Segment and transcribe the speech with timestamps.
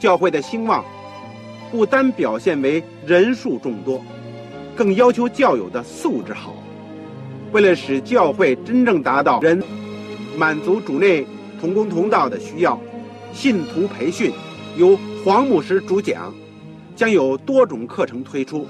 [0.00, 0.82] 教会的兴旺，
[1.70, 4.02] 不单表现为人数众多，
[4.74, 6.56] 更要求教友的素质好。
[7.52, 9.62] 为了使教会真正达到人
[10.38, 11.26] 满足主内
[11.60, 12.80] 同工同道的需要，
[13.34, 14.32] 信徒培训
[14.78, 16.34] 由黄牧师主讲，
[16.96, 18.66] 将有多种课程推出，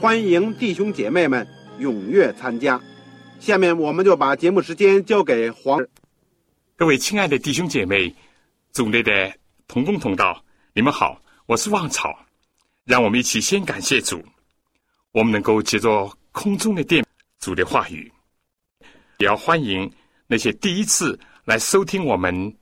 [0.00, 1.46] 欢迎弟兄姐妹们
[1.78, 2.80] 踊跃参加。
[3.38, 5.86] 下面我们就把节目时间交给黄。
[6.74, 8.12] 各位亲爱的弟兄姐妹，
[8.72, 9.32] 组内的
[9.68, 10.42] 同工同道，
[10.78, 12.16] 你们好，我是旺草。
[12.84, 14.24] 让我们一起先感谢主，
[15.10, 17.04] 我们能够接着空中的电
[17.40, 18.12] 主的话语，
[19.16, 19.92] 也要欢迎
[20.28, 22.56] 那些第一次来收听我们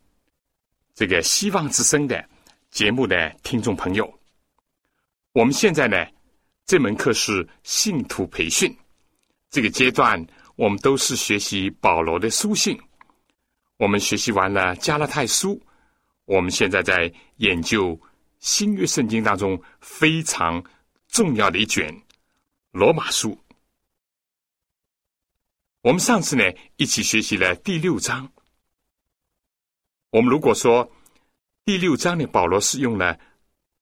[0.94, 2.26] 这个希望之声的
[2.70, 4.10] 节目的听众朋友。
[5.32, 6.02] 我们现在呢，
[6.64, 8.74] 这门课是信徒培训
[9.50, 10.26] 这个阶段。
[10.54, 12.80] 我们都是学习保罗的书信，
[13.76, 15.60] 我们学习完了加拉太书，
[16.26, 17.98] 我们现在在研究
[18.38, 20.62] 新约圣经当中非常
[21.08, 21.90] 重要的一卷
[22.70, 23.36] 罗马书。
[25.80, 26.44] 我们上次呢
[26.76, 28.30] 一起学习了第六章。
[30.10, 30.88] 我们如果说
[31.64, 33.18] 第六章呢，保罗是用了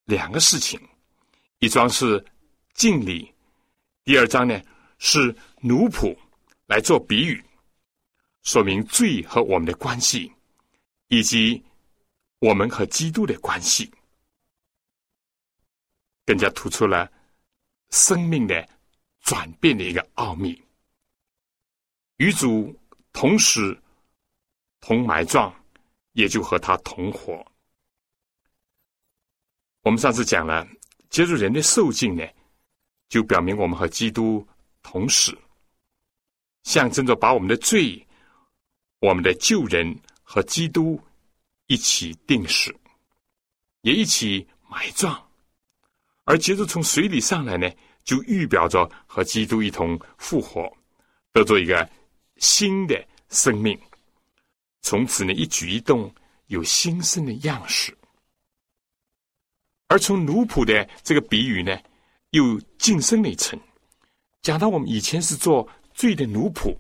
[0.05, 0.81] 两个事情，
[1.59, 2.25] 一桩是
[2.73, 3.31] 敬礼，
[4.05, 4.59] 第二章呢
[4.99, 6.17] 是奴仆。
[6.67, 7.45] 来做比喻，
[8.43, 10.33] 说明罪和我们的关系，
[11.09, 11.63] 以及
[12.45, 13.91] 我们和基督的关系，
[16.27, 17.11] 更加突出了
[17.89, 18.69] 生命的
[19.23, 20.63] 转变的一个奥秘。
[22.19, 22.79] 与主
[23.15, 23.81] 同时
[24.81, 25.51] 同埋葬，
[26.13, 27.43] 也就和他同活。
[29.81, 30.69] 我们上次讲了，
[31.09, 32.29] 接触人的受尽呢，
[33.09, 34.47] 就表明我们和基督
[34.83, 35.35] 同死。
[36.65, 38.07] 象征着把我们的罪、
[38.99, 41.03] 我们的旧人和基督
[41.67, 42.75] 一起定死，
[43.83, 45.15] 也一起埋葬；
[46.25, 47.71] 而接着从水里上来呢，
[48.05, 50.71] 就预表着和基督一同复活，
[51.33, 51.89] 得做一个
[52.37, 53.79] 新的生命。
[54.83, 56.13] 从此呢，一举一动
[56.47, 57.97] 有新生的样式。
[59.89, 61.79] 而从奴仆的这个比喻呢，
[62.31, 63.59] 又晋升了一层，
[64.43, 65.69] 讲到我们以前是做。
[65.97, 66.77] 罪的奴仆，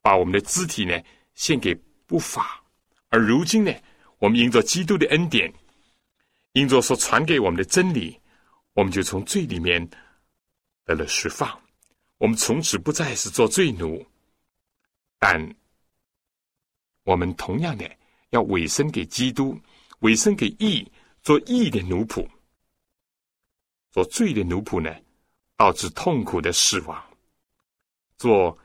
[0.00, 0.96] 把我们的肢体呢
[1.34, 1.74] 献给
[2.06, 2.62] 不法，
[3.08, 3.74] 而如今呢，
[4.24, 5.52] 我们因着基督的恩典，
[6.52, 8.18] 因着所传给我们的真理，
[8.72, 9.86] 我们就从罪里面
[10.86, 11.60] 得了释放。
[12.16, 14.02] 我们从此不再是做罪奴，
[15.18, 15.54] 但
[17.02, 17.86] 我们同样的
[18.30, 19.60] 要委身给基督，
[19.98, 22.26] 委身给义，做义的奴仆。
[23.90, 24.90] 做罪的奴仆呢，
[25.58, 27.04] 导致痛苦的死亡。
[28.16, 28.58] 做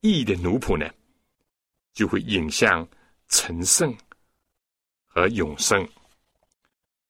[0.00, 0.92] 义的奴仆呢，
[1.92, 2.84] 就会引向
[3.28, 3.96] 成圣
[5.14, 5.88] 和永生。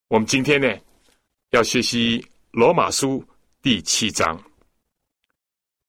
[0.08, 0.78] 我们今天呢，
[1.50, 3.24] 要学习罗马书
[3.62, 4.38] 第七章。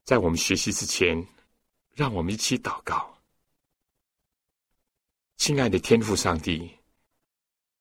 [0.06, 1.22] 在我们学习之前，
[1.92, 3.14] 让我们一起祷告。
[5.36, 6.72] 亲爱的天父上帝，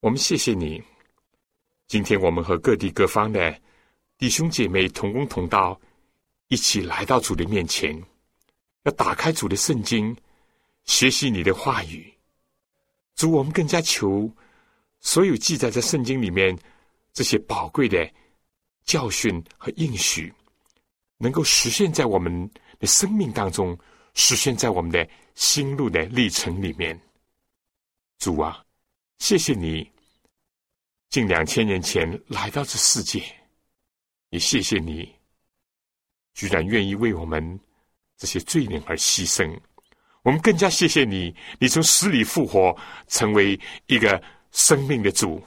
[0.01, 0.83] 我们谢谢你。
[1.87, 3.57] 今天我们和各地各方的
[4.19, 5.81] 弟兄姐妹同工同道，
[6.49, 7.97] 一起来到主的面前。
[8.83, 10.17] 要打开主的圣经，
[10.87, 12.13] 学习你的话语。
[13.15, 14.31] 主，我们更加求
[15.01, 16.57] 所有记载在圣经里面
[17.13, 18.11] 这些宝贵的
[18.85, 20.33] 教训和应许，
[21.19, 23.79] 能够实现在我们的生命当中，
[24.15, 26.99] 实现在我们的心路的历程里面。
[28.19, 28.65] 主啊，
[29.19, 29.91] 谢谢你
[31.11, 33.23] 近两千年前来到这世界，
[34.31, 35.15] 也谢谢你
[36.35, 37.61] 居然愿意为我们。
[38.17, 39.59] 这些罪人而牺牲，
[40.25, 41.33] 我们更加谢谢你。
[41.61, 42.77] 你从死里复活，
[43.09, 44.21] 成为一个
[44.53, 45.41] 生命的主。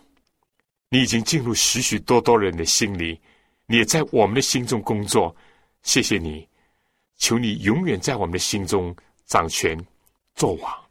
[0.89, 3.19] 你已经进入许许多多人的心里，
[3.65, 5.35] 你也在我们的心中工作。
[5.81, 6.47] 谢谢你，
[7.17, 8.95] 求你永远在我们的心中
[9.25, 9.77] 掌权
[10.35, 10.85] 作王，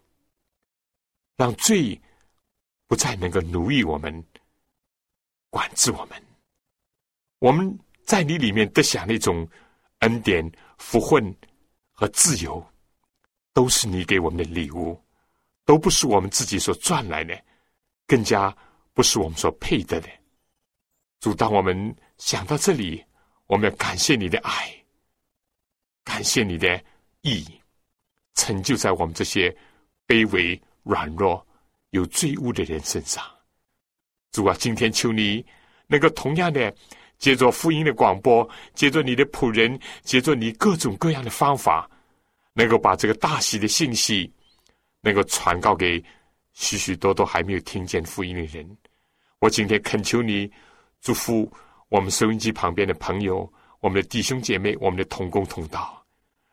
[1.36, 1.98] 让罪
[2.88, 4.24] 不再能够奴役我们、
[5.48, 6.22] 管制我们。
[7.38, 9.48] 我们在你里面得享那种
[10.00, 11.34] 恩典福分。
[11.98, 12.62] 和自由，
[13.56, 15.02] 都是你给我们的礼物，
[15.64, 17.34] 都不是我们自己所赚来的，
[18.06, 18.54] 更加
[18.92, 20.08] 不是我们所配得的。
[21.20, 23.02] 主，当我们想到这里，
[23.46, 24.70] 我们要感谢你的爱，
[26.04, 26.78] 感谢你的
[27.22, 27.46] 义，
[28.34, 29.48] 成就在我们这些
[30.06, 31.44] 卑微、软弱、
[31.92, 33.24] 有罪恶的人身上。
[34.32, 35.42] 主啊，今天求你
[35.86, 36.70] 能够同样的，
[37.16, 41.90] 借着福音的广播，借着你的仆人，借着你各种各样的方法，
[42.56, 44.32] 能够把这个大喜的信息，
[45.02, 46.02] 能够传告给
[46.54, 48.66] 许许多多还没有听见福音的人。
[49.40, 50.50] 我今天恳求你。
[51.02, 51.48] 祝福
[51.88, 53.48] 我们收音机旁边的朋友，
[53.80, 56.04] 我们的弟兄姐妹，我们的同工同道，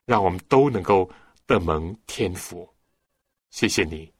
[0.05, 1.09] 让我们都能够
[1.47, 2.69] 得蒙天福。
[3.49, 4.11] 谢谢你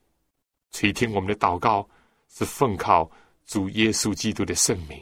[0.72, 1.86] 垂听我们的祷告，
[2.30, 3.08] 是奉靠
[3.44, 5.00] 主耶稣基督的圣名。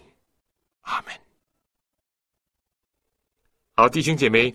[0.80, 1.14] 阿门。
[3.74, 4.54] 好，弟兄姐妹，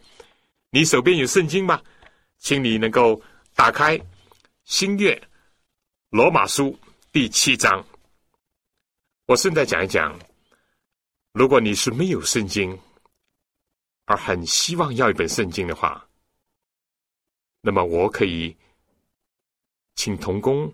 [0.69, 1.81] 你手边有圣经吗？
[2.37, 3.21] 请你能够
[3.55, 3.99] 打开
[4.63, 5.19] 新约
[6.09, 6.77] 罗马书
[7.11, 7.85] 第七章。
[9.25, 10.17] 我顺带讲一讲。
[11.33, 12.77] 如果你是没有圣经，
[14.05, 16.07] 而很希望要一本圣经的话，
[17.61, 18.55] 那么我可以
[19.95, 20.73] 请童工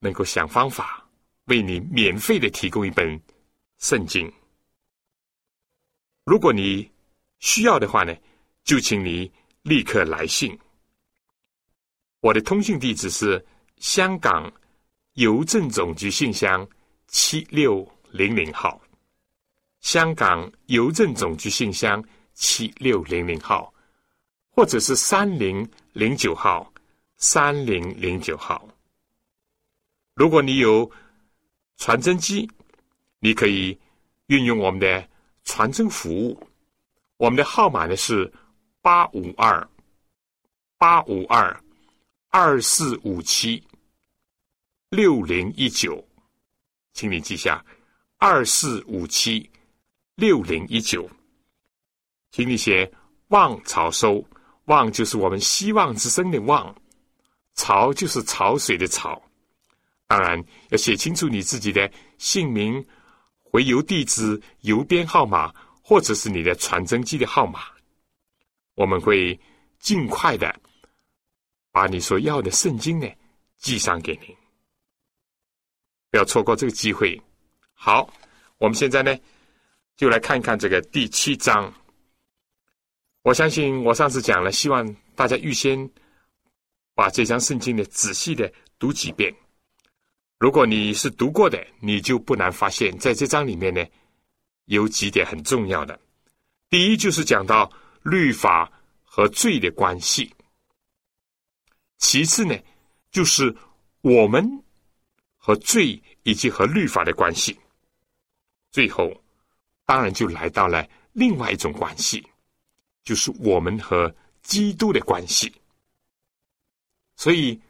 [0.00, 1.08] 能够想方法
[1.44, 3.18] 为你免费的提供一本
[3.78, 4.30] 圣经。
[6.24, 6.90] 如果你
[7.38, 8.14] 需要的话呢，
[8.64, 9.30] 就请你
[9.62, 10.58] 立刻来信。
[12.24, 13.44] 我的通讯地址是
[13.76, 14.50] 香港
[15.12, 16.66] 邮政总局信箱
[17.06, 18.80] 七六零零号。
[19.80, 23.70] 香港邮政总局信箱七六零零号，
[24.48, 26.72] 或者是三零零九号，
[27.18, 28.66] 三零零九号。
[30.14, 30.90] 如果你有
[31.76, 32.50] 传真机，
[33.18, 33.78] 你可以
[34.28, 35.06] 运用我们的
[35.44, 36.42] 传真服务。
[37.18, 38.32] 我们的号码呢是
[38.80, 39.68] 八五二
[40.78, 41.54] 八五二
[42.36, 43.62] 二四五七
[44.88, 46.04] 六零一九，
[46.92, 47.64] 请你记下
[48.18, 49.48] 二四五七。
[50.16, 51.08] 六零一九，
[52.32, 52.92] 请你写
[53.30, 54.20] “望潮收
[54.66, 56.74] ”，“望”就是我们希望之声的“望
[57.54, 59.22] ”，“潮”就是潮水的“潮”。
[60.08, 61.88] 当然要写清楚你自己的
[62.18, 62.84] 姓名、
[63.44, 67.60] 回邮地址、邮编号码，或者是你的传真机的号码。
[68.74, 69.38] 我们会
[69.78, 70.52] 尽快的
[71.74, 73.08] 把你所要的圣经呢
[73.56, 74.36] 寄上给您，
[76.12, 77.20] 不要错过这个机会。
[77.72, 78.08] 好，
[78.58, 79.12] 我们现在呢。
[79.96, 81.72] 就来看一看这个第七章。
[83.22, 84.84] 我相信我上次讲了，希望
[85.14, 85.88] 大家预先
[86.96, 89.32] 把这张圣经呢仔细的读几遍。
[90.40, 93.86] 如果你是读过的，你就不难发现，在这章里面呢，
[94.64, 95.96] 有几点很重要的。
[96.68, 97.70] 第一，就是讲到
[98.02, 98.68] 律法
[99.04, 100.28] 和罪的关系；
[102.06, 102.54] 其次呢，
[103.10, 103.56] 就是
[104.02, 104.46] 我们
[105.38, 107.54] 和罪以及和律法的关系；
[108.70, 109.10] 最后。
[109.86, 112.26] 当然，就来到了另外一种关系，
[113.04, 115.52] 就是我们和基督的关系。
[117.16, 117.60] 所以，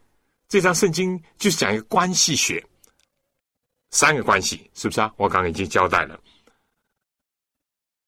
[0.48, 2.64] 这张圣经就是讲一个关系学，
[3.90, 5.12] 三个关系，是不是啊？
[5.16, 6.20] 我刚刚已经交代了。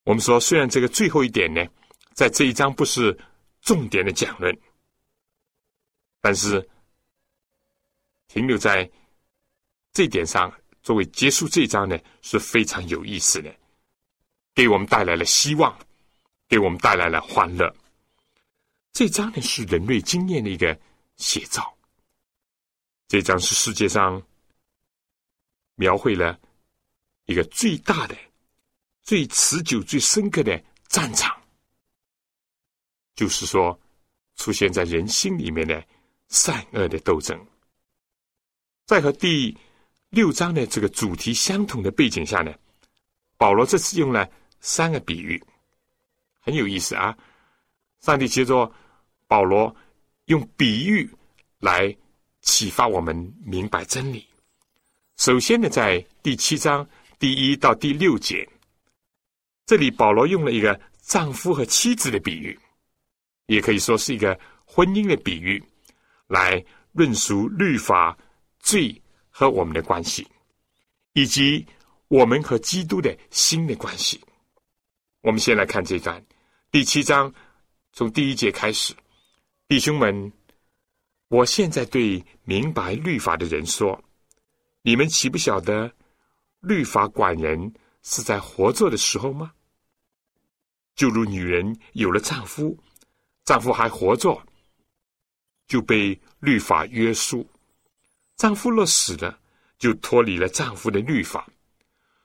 [0.03, 1.65] 我们说，虽然这个最后一点呢，
[2.13, 3.17] 在这一章不是
[3.61, 4.57] 重点的讲论，
[6.19, 6.67] 但是
[8.27, 8.89] 停留在
[9.93, 10.53] 这点上，
[10.83, 13.53] 作为结束这一章呢，是非常有意思的。
[14.53, 15.77] 给我们带来了希望，
[16.47, 17.73] 给我们带来了欢乐。
[18.91, 20.79] 这张呢是人类经验的一个
[21.17, 21.77] 写照。
[23.07, 24.21] 这张是世界上
[25.75, 26.39] 描绘了
[27.25, 28.17] 一个最大的、
[29.03, 31.39] 最持久、最深刻的战场，
[33.15, 33.79] 就是说
[34.35, 35.87] 出现在人心里面的
[36.29, 37.39] 善恶的斗争。
[38.85, 39.57] 在和第
[40.09, 42.53] 六章的这个主题相同的背景下呢，
[43.37, 44.29] 保罗这次用了。
[44.59, 45.41] 三个比喻
[46.39, 47.15] 很有意思啊！
[48.01, 48.69] 上帝接着
[49.27, 49.73] 保罗
[50.25, 51.07] 用比喻
[51.59, 51.95] 来
[52.41, 53.15] 启发我们
[53.45, 54.27] 明白真理。
[55.15, 56.85] 首先呢，在第七章
[57.19, 58.49] 第一到第六节，
[59.67, 62.59] 这里保罗用了一个丈夫和妻子的比喻，
[63.45, 65.63] 也可以说是一个婚姻的比喻，
[66.27, 68.17] 来论述律法、
[68.59, 70.27] 罪和我们的关系，
[71.13, 71.65] 以及
[72.07, 74.19] 我们和基督的新的关系。
[75.21, 76.23] 我们先来看这段
[76.71, 77.33] 第七章，
[77.91, 78.93] 从第一节开始。
[79.67, 80.31] 弟兄们，
[81.27, 84.01] 我现在对明白律法的人说：
[84.81, 85.91] 你们岂不晓得，
[86.61, 89.51] 律法管人是在活着的时候吗？
[90.95, 92.77] 就如女人有了丈夫，
[93.43, 94.41] 丈夫还活着，
[95.67, 97.45] 就被律法约束；
[98.35, 99.39] 丈夫若死了，
[99.77, 101.47] 就脱离了丈夫的律法。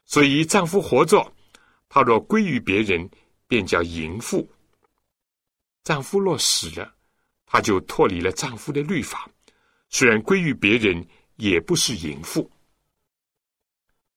[0.04, 1.32] 所以丈夫活着，
[1.88, 3.08] 他若归于别人，
[3.46, 4.46] 便叫淫妇；
[5.84, 6.94] 丈夫若死了，
[7.46, 9.28] 他就脱离了丈夫的律法，
[9.88, 11.06] 虽然归于别人，
[11.36, 12.50] 也不是淫妇。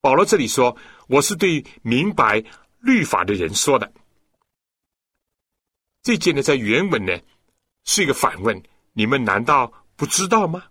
[0.01, 0.77] 保罗这里说
[1.09, 2.43] ：“我是对明白
[2.79, 3.91] 律法的人说的。”
[6.03, 7.19] 这件呢，在原文呢
[7.85, 8.61] 是一个反问：
[8.97, 10.63] 你们难道不知道吗？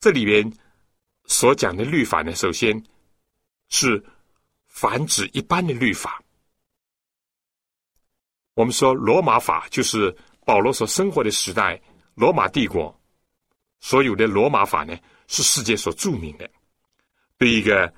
[0.00, 0.52] 这里边
[1.24, 2.84] 所讲的律法呢，首先
[3.70, 4.04] 是
[4.66, 6.22] 繁殖一般的律法。
[8.52, 11.80] 我们说罗马法就是保罗所生活的时代，
[12.14, 12.94] 罗马帝国
[13.80, 14.94] 所有的罗马法呢，
[15.28, 16.50] 是世界所著名的。
[17.38, 17.90] 对一个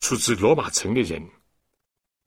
[0.00, 1.22] 出自罗马城的人，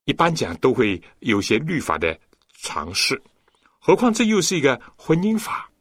[0.03, 2.19] 一般讲都会有些律法的
[2.61, 3.19] 尝试，
[3.79, 5.71] 何况这又是一个婚姻法，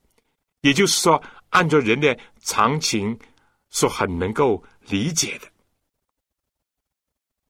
[0.62, 3.19] 也就是说，按照人的常情，
[3.71, 5.49] 是很能够理解的。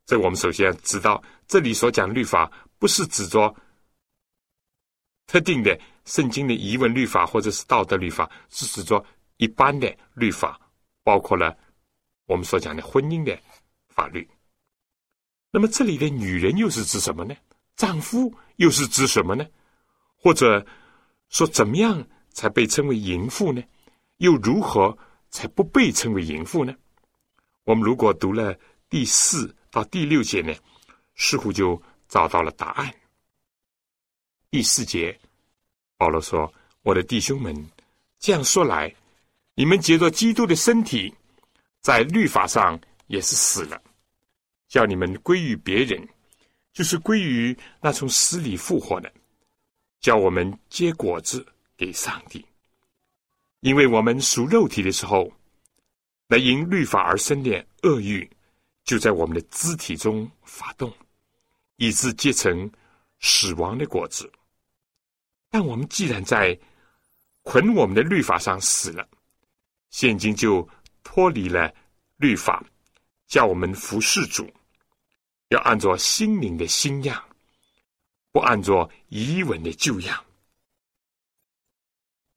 [0.06, 3.54] 这我们首先知道，这里所讲的律法，不是指着
[5.26, 9.04] 特定的圣经的疑问律法，或者是道德律法，是指着
[9.36, 10.58] 一般的律法，
[11.04, 11.56] 包括了。
[12.26, 13.38] 我们所讲的婚姻的
[13.88, 14.28] 法律，
[15.50, 17.34] 那么这里的女人又是指什么呢？
[17.74, 19.46] 丈夫又是指什么呢？
[20.20, 20.64] 或者
[21.28, 23.62] 说怎么样才被称为淫妇呢？
[24.18, 24.96] 又如何
[25.30, 26.74] 才不被称为淫妇呢？
[27.64, 28.56] 我们如果读了
[28.90, 30.54] 第四到第六节呢，
[31.14, 32.92] 似乎就找到了答案。
[34.50, 35.18] 第四节，
[35.96, 37.54] 保罗说：“我的弟兄们，
[38.18, 38.94] 这样说来，
[39.54, 41.14] 你们借着基督的身体。”
[41.80, 43.80] 在律法上也是死了，
[44.66, 46.06] 叫你们归于别人，
[46.72, 49.10] 就是归于那从死里复活的，
[50.00, 52.44] 叫我们结果子给上帝。
[53.60, 55.32] 因为我们属肉体的时候，
[56.26, 58.28] 那因律法而生的恶欲，
[58.84, 60.92] 就在我们的肢体中发动，
[61.76, 62.70] 以致结成
[63.20, 64.30] 死亡的果子。
[65.50, 66.58] 但我们既然在
[67.42, 69.08] 捆我们的律法上死了，
[69.90, 70.68] 现今就。
[71.04, 71.72] 脱离了
[72.18, 72.62] 律法，
[73.28, 74.46] 叫我们服侍主，
[75.48, 77.24] 要按照心灵的新样，
[78.32, 80.24] 不按照遗文的旧样。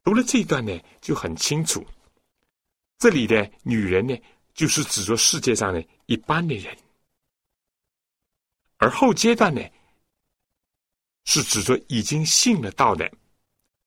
[0.03, 1.85] 读了这一段呢，就很清楚，
[2.97, 4.17] 这里的女人呢，
[4.53, 6.75] 就是指着世界上的一般的人，
[8.77, 9.61] 而后阶段呢，
[11.25, 13.11] 是指着已经信了道的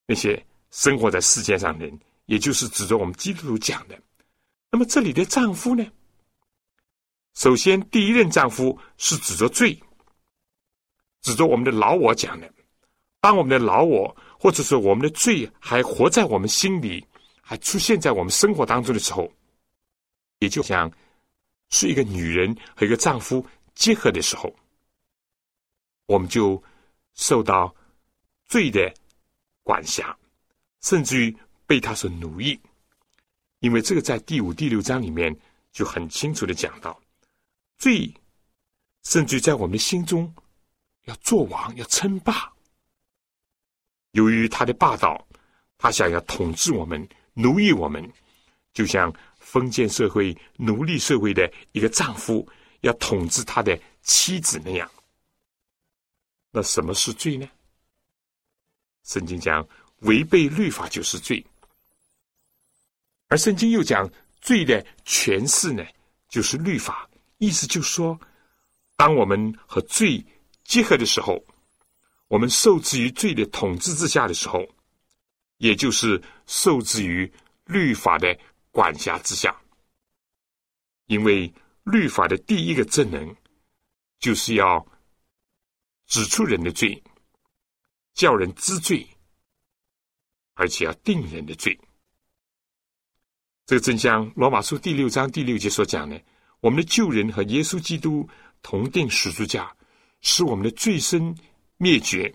[0.07, 4.01] 那些生活在世界上的人，也就是指着我们基督徒讲的。
[4.71, 5.85] 那么这里的丈夫呢？
[7.35, 9.77] 首先，第一任丈夫是指着罪，
[11.25, 12.49] 指着我们的老我讲的。
[13.21, 17.05] 当我们的老我或者是我们的罪还活在我们心里，
[17.41, 19.33] 还出现在我们生活当中的时候，
[20.41, 20.93] 也就像
[21.71, 24.55] 是一个女人和一个丈夫结合的时候，
[26.05, 26.63] 我们就
[27.15, 27.75] 受到
[28.45, 28.93] 罪的
[29.63, 30.15] 管辖，
[30.83, 31.35] 甚至于
[31.67, 32.61] 被他所奴役。
[33.61, 35.35] 因为这个在第五、第六章里面
[35.73, 37.01] 就很清楚的讲到，
[37.79, 38.13] 罪
[39.05, 40.31] 甚至于在我们的心中
[41.05, 42.53] 要做王、要称霸。
[44.13, 45.27] 由于他的霸道，
[45.79, 48.13] 他想要统治我们、奴役我们，
[48.73, 52.49] 就像封建社会、奴隶社会的一个丈夫
[52.81, 54.91] 要统治他的妻子那样。
[56.51, 57.49] 那什么是罪呢？
[59.03, 59.67] 圣经讲，
[60.01, 61.45] 违背律法就是罪。
[63.29, 64.09] 而圣经又讲
[64.41, 65.85] 罪的诠释呢，
[66.29, 67.09] 就是律法，
[67.39, 68.19] 意思就是说，
[68.97, 70.25] 当我们和罪
[70.65, 71.45] 结合的时候，
[72.29, 74.67] 我们受制于罪的统治之下的时候，
[75.59, 77.31] 也就是受制于
[77.67, 78.37] 律法的
[78.71, 79.55] 管辖之下。
[81.07, 81.53] 因为
[81.85, 83.37] 律法的第一个职能，
[84.19, 84.85] 就是要
[86.07, 87.03] 指出人的罪，
[88.15, 89.07] 叫人知罪，
[90.55, 91.79] 而且要定人的罪。
[93.67, 96.21] 这个正像罗马书第六章第六节所讲的，
[96.61, 98.27] 我们的旧人和耶稣基督
[98.63, 99.75] 同定十字架，
[100.25, 101.33] 使我们的罪身
[101.77, 102.35] 灭绝，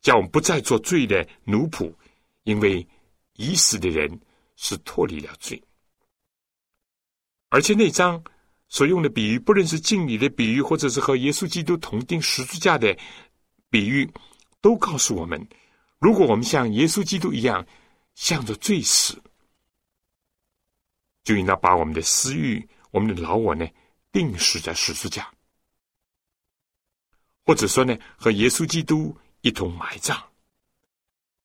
[0.00, 1.92] 叫我们不再做罪的奴仆，
[2.44, 2.86] 因为
[3.34, 4.20] 已死的人
[4.54, 5.60] 是脱离了罪。
[7.48, 8.22] 而且那章
[8.68, 12.96] 所用的比喻，不论是敬礼的比喻，或者是和耶稣基督同定十字架的
[13.68, 14.08] 比喻，
[14.60, 15.44] 都告诉我们，
[15.98, 17.66] 如果我们像耶稣基督一样，
[18.14, 19.20] 向着罪死。
[21.24, 23.66] 就应当把我们的私欲、我们的老我呢，
[24.12, 25.30] 定死在十字架，
[27.50, 30.16] 或者说呢，和耶稣基督一同埋葬。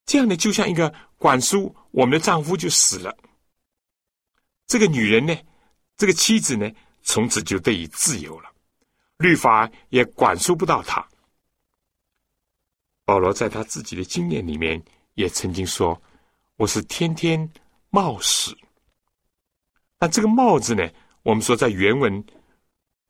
[0.06, 3.18] 这样呢，就像一个管束我们的丈夫就死了，
[4.68, 5.36] 这个女人呢，
[5.98, 6.72] 这个妻子呢，
[7.02, 8.52] 从此就得以自由了，
[9.18, 11.04] 律法也管束不到他。
[13.04, 14.80] 保罗在他自己的经验里面
[15.16, 16.00] 也曾经说
[16.58, 17.52] ：“我是天天
[17.90, 18.56] 冒死。”
[20.00, 20.88] 那这个“冒”字呢，
[21.24, 22.24] 我们说在原文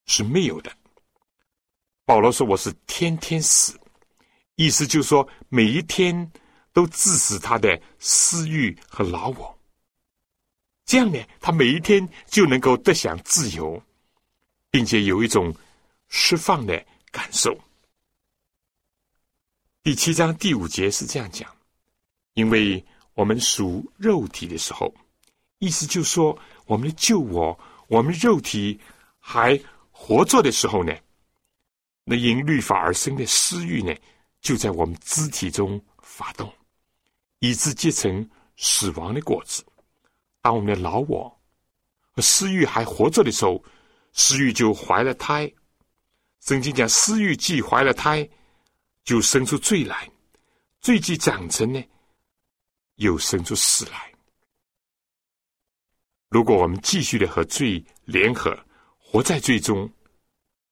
[0.05, 0.71] 是没有的。
[2.05, 3.77] 保罗说：“我是天天死。”
[4.55, 6.31] 意思就是说，每一天
[6.71, 9.57] 都致死他的私欲和老我。
[10.85, 13.81] 这样呢，他每一天就能够得享自由，
[14.69, 15.53] 并且有一种
[16.07, 17.57] 释放的感受。
[19.81, 21.51] 第七章第五节是这样讲：，
[22.35, 22.85] 因为
[23.15, 24.93] 我们属肉体的时候，
[25.57, 28.79] 意思就是说，我们的旧我，我们肉体
[29.19, 29.59] 还
[29.89, 30.95] 活着的时候呢，
[32.07, 33.93] 那因律法而生的私欲呢，
[34.39, 36.53] 就在我们肢体中发动，
[37.39, 39.65] 以致结成死亡的果子。
[40.39, 41.35] 当我们的老我
[42.11, 43.61] 和私欲还活着的时候，
[44.13, 45.51] 私欲就怀了胎。
[46.41, 48.29] 圣经讲，私欲既怀了胎，
[49.03, 50.07] 就生出罪来；
[50.79, 51.83] 罪既长成呢，
[52.97, 54.13] 又生出死来。
[56.29, 58.55] 如果我们继续的和罪联合，
[58.99, 59.91] 活在罪中，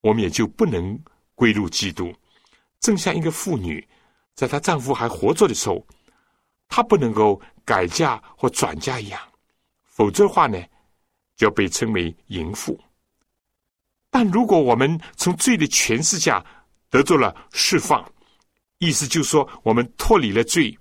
[0.00, 0.96] 我们也就不能
[1.34, 2.14] 归入基督。
[2.80, 3.86] 正像一个妇女，
[4.34, 5.86] 在她丈夫还活着的时候，
[6.68, 9.20] 她不能够改嫁或转嫁一样。
[9.84, 10.60] 否则的话呢，
[11.36, 12.78] 就要被称为淫妇。
[14.10, 16.44] 但如果我们从罪的权势下
[16.88, 18.04] 得到了释放，
[18.78, 20.76] 意思就是说，我们脱离了罪，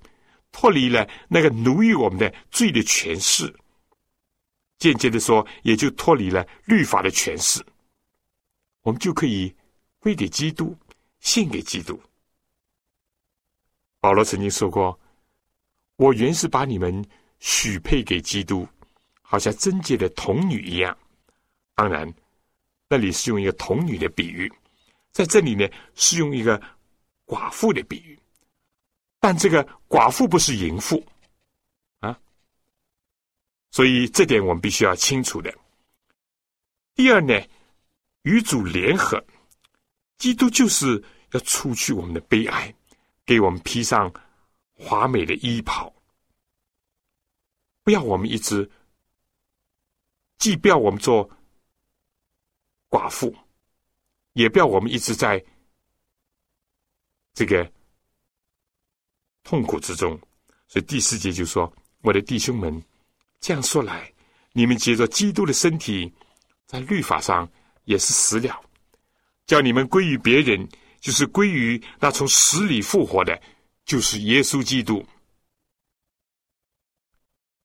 [0.51, 3.51] 脱离了那个奴役我们的罪的权势，
[4.77, 7.63] 间接的说，也就脱离了律法的权势，
[8.81, 9.55] 我们就可以
[10.03, 10.77] 归给基督，
[11.22, 11.98] 献给基督。
[14.01, 15.00] 保罗曾经说过
[15.95, 16.93] ：“我原是把你们
[17.39, 18.67] 许配给基督。”
[19.25, 20.95] 好像贞洁的童女一样，
[21.74, 22.13] 当然，
[22.88, 24.51] 那里是用一个童女的比喻，
[25.12, 26.62] 在这里呢是用一个
[27.25, 28.19] 寡妇的比喻，
[29.19, 31.04] 但这个寡妇不是淫妇
[31.99, 32.19] 啊，
[33.71, 35.51] 所以这点我们必须要清楚的。
[36.93, 37.34] 第二呢，
[38.21, 39.25] 与主联合，
[40.17, 42.73] 基督就是要除去我们的悲哀，
[43.26, 44.13] 给我们披上
[44.73, 45.93] 华美的衣袍，
[47.84, 48.69] 不要我们一直。
[50.39, 51.30] 既不要我们做
[52.89, 53.34] 寡妇，
[54.34, 55.41] 也不要我们一直在
[57.34, 57.71] 这个
[59.41, 60.19] 痛苦之中。
[60.67, 61.71] 所以第四节就说
[62.02, 62.84] ：“我的弟兄们，
[63.39, 64.12] 这样说来，
[64.52, 66.12] 你们接着基督的身体，
[66.65, 67.49] 在律法上
[67.86, 68.62] 也是死了，
[69.45, 70.67] 叫你们归于别人，
[70.99, 73.41] 就是归于那从死里复活的，
[73.86, 75.06] 就是耶稣基督。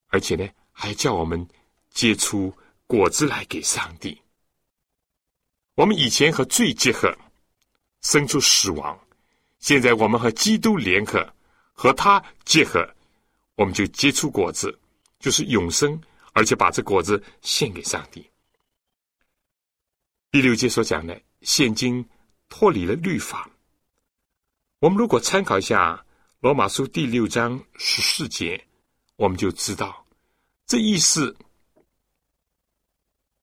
[0.08, 1.46] 而且呢，还叫我们
[1.90, 2.52] 结出。”
[2.88, 4.18] 果子来给上帝。
[5.74, 7.14] 我们以前和罪结合，
[8.00, 8.98] 生出死亡；
[9.58, 11.30] 现在我们和基督联合，
[11.74, 12.82] 和他结合，
[13.56, 14.74] 我们就结出果子，
[15.18, 16.00] 就是永生，
[16.32, 18.26] 而且把这果子献给上帝。
[20.30, 22.06] 第六节所讲的，现今
[22.50, 23.48] 脱离了律法。
[24.78, 26.04] 我们如果参考一下
[26.40, 28.62] 罗马书第六章十四节，
[29.16, 30.04] 我们就知道
[30.66, 31.34] 这意思。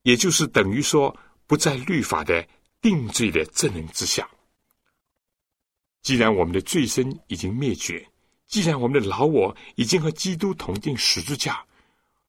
[0.04, 1.18] 也就是等于说，
[1.48, 2.48] 不在律法的
[2.80, 4.30] 定罪的证人之下。
[6.04, 8.08] 既然我们的罪身已经灭绝，
[8.46, 11.66] 既然我们的老我已经和基督同定十字架，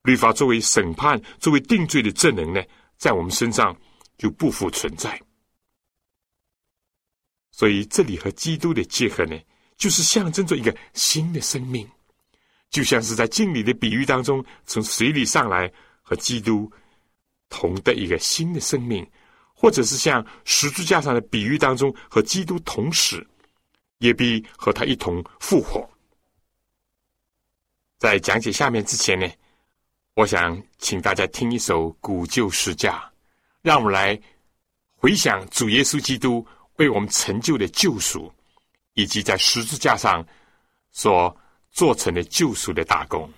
[0.05, 2.63] 律法作为审判、作为定罪的证人呢，
[2.97, 3.79] 在我们身上
[4.17, 5.21] 就不复存在。
[7.51, 9.39] 所以，这里和基督的结合呢，
[9.77, 11.89] 就是象征着一个新的生命，
[12.71, 16.71] 就像是在敬礼的比喻当中，从水里上来和基督。
[17.49, 19.09] 同的一个新的生命，
[19.55, 23.25] 或者是像十字架上的比喻当中，和基督同死，
[23.99, 25.89] 也必和他一同复活。
[28.01, 29.31] 在讲解下面之前呢，
[30.15, 33.01] 我想请大家听一首古旧诗家，
[33.67, 34.17] 让我们来
[34.95, 38.33] 回想主耶稣基督为我们成就的救赎，
[38.95, 40.25] 以及在十字架上
[40.93, 41.37] 所
[41.73, 43.29] 做成的救赎的大功。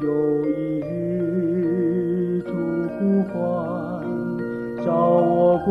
[0.00, 0.08] 有
[0.46, 2.50] 一日主
[2.98, 3.34] 呼唤，
[4.84, 5.70] 召我归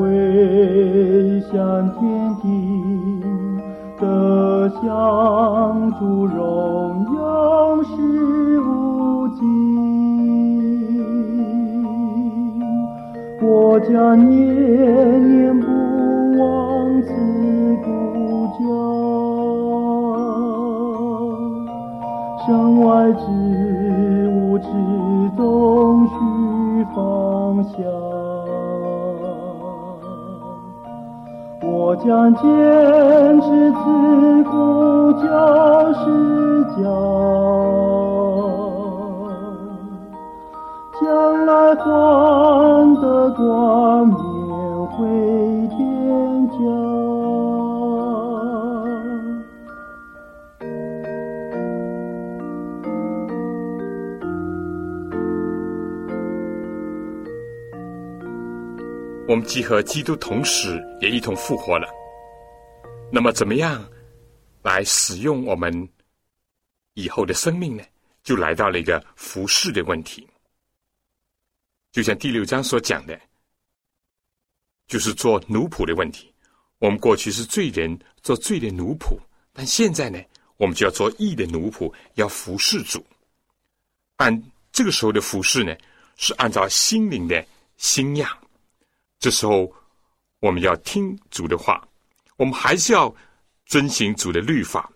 [1.51, 1.51] 向
[1.93, 1.99] 天
[2.41, 2.47] 庭，
[3.99, 4.81] 得享
[5.99, 7.89] 主荣耀是
[8.61, 9.41] 无尽。
[13.41, 14.29] 我将念
[15.27, 15.65] 念不
[16.37, 17.09] 忘此
[17.83, 17.89] 故
[18.59, 18.59] 乡。
[22.45, 22.47] 身
[22.81, 23.25] 外之
[24.61, 24.67] 之
[25.37, 26.13] 终须
[26.95, 27.73] 放下。
[31.63, 32.41] 我将坚
[33.41, 33.77] 持自
[34.43, 34.51] 古
[35.13, 35.23] 就
[35.93, 36.01] 是
[36.75, 36.83] 讲，
[41.01, 41.01] 将
[41.45, 41.85] 来换
[42.95, 43.39] 得冠
[44.07, 44.15] 冕
[44.97, 44.99] 回
[59.31, 61.87] 我们既和基督同死，也一同复活了。
[63.09, 63.89] 那么，怎么样
[64.61, 65.71] 来使用我们
[66.95, 67.83] 以后的生命呢？
[68.23, 70.27] 就来到了一个服侍的问题。
[71.93, 73.17] 就像第六章所讲的，
[74.85, 76.35] 就是做奴仆的问题。
[76.79, 79.17] 我们过去是罪人，做罪的奴仆，
[79.53, 80.21] 但现在呢，
[80.57, 83.01] 我们就要做义的奴仆，要服侍主。
[84.17, 85.73] 按这个时候的服侍呢，
[86.17, 87.45] 是按照心灵的
[87.77, 88.29] 新样。
[89.21, 89.71] 这时候，
[90.39, 91.87] 我们要听主的话，
[92.37, 93.15] 我们还是要
[93.67, 94.91] 遵行主的律法，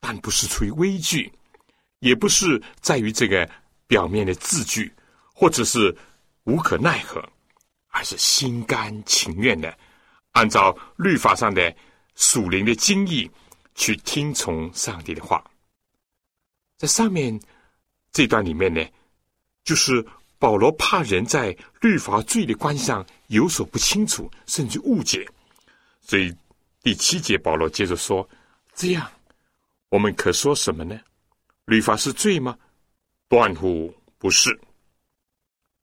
[0.00, 1.32] 但不是出于畏惧，
[2.00, 3.48] 也不是在于这个
[3.86, 4.92] 表面的字句，
[5.32, 5.96] 或者是
[6.42, 7.24] 无可奈何，
[7.90, 9.78] 而是心甘情愿的，
[10.32, 11.72] 按照律法上的
[12.16, 13.30] 属灵的经义
[13.76, 15.42] 去听从上帝的话。
[16.78, 17.40] 在上面
[18.10, 18.84] 这段里面呢，
[19.62, 20.04] 就是
[20.38, 23.04] 保罗怕人在律法罪的关系上。
[23.28, 25.28] 有所不清楚，甚至误解，
[26.00, 26.32] 所以
[26.80, 28.28] 第七节保罗接着说
[28.72, 29.10] ：“这样，
[29.88, 30.96] 我们可说什么呢？
[31.64, 32.56] 律法是罪吗？
[33.28, 34.56] 断乎不是。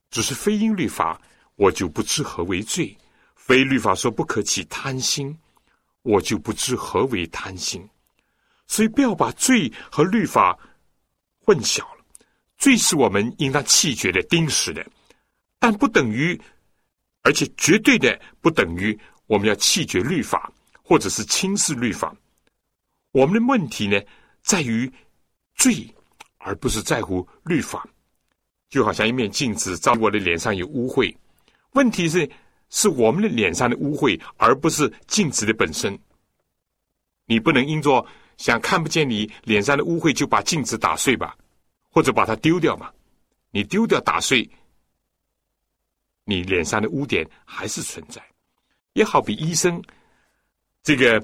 [0.09, 1.21] 只是非因律法，
[1.55, 2.95] 我就不知何为罪；
[3.35, 5.37] 非律法说不可起贪心，
[6.03, 7.85] 我就不知何为贪心。
[8.67, 10.57] 所以不要把罪和律法
[11.43, 12.02] 混淆了。
[12.63, 14.85] 罪是我们应当弃绝的、钉死的，
[15.59, 16.39] 但不等于。”
[17.25, 18.97] 而且绝对的不等于
[19.27, 22.13] 我们要弃绝律法，或者是轻视律法。
[23.11, 23.97] 我们的问题呢，
[24.41, 24.91] 在于
[25.55, 25.87] 罪，
[26.37, 27.87] 而不是在乎律法。
[28.69, 31.15] 就好像一面镜子照我的脸上有污秽，
[31.71, 32.29] 问题是
[32.69, 35.97] 是我们的脸上的污秽，而不是镜子的本身。
[37.25, 38.05] 你不能因着
[38.37, 41.37] 想看不见你脸上的污秽，就把镜子打碎吧，
[41.93, 42.91] 或者把它丢掉嘛？
[43.51, 44.49] 你丢掉打碎。
[46.25, 48.23] 你脸上的污点还是存在，
[48.93, 49.83] 也好比医生，
[50.81, 51.21] 这个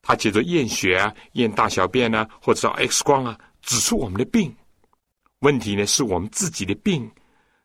[0.00, 4.56] 他接着验血啊、验大小便啊，或者 X 光啊，指出我们的病
[5.40, 7.10] 问题呢，是我们自己的病，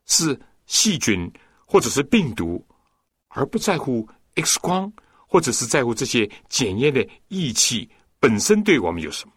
[0.05, 1.31] 是细菌
[1.65, 2.62] 或者是病毒，
[3.29, 4.05] 而不在乎
[4.36, 4.91] X 光
[5.29, 9.34] 或者是在乎这些检验的仪器本身对我们有什么。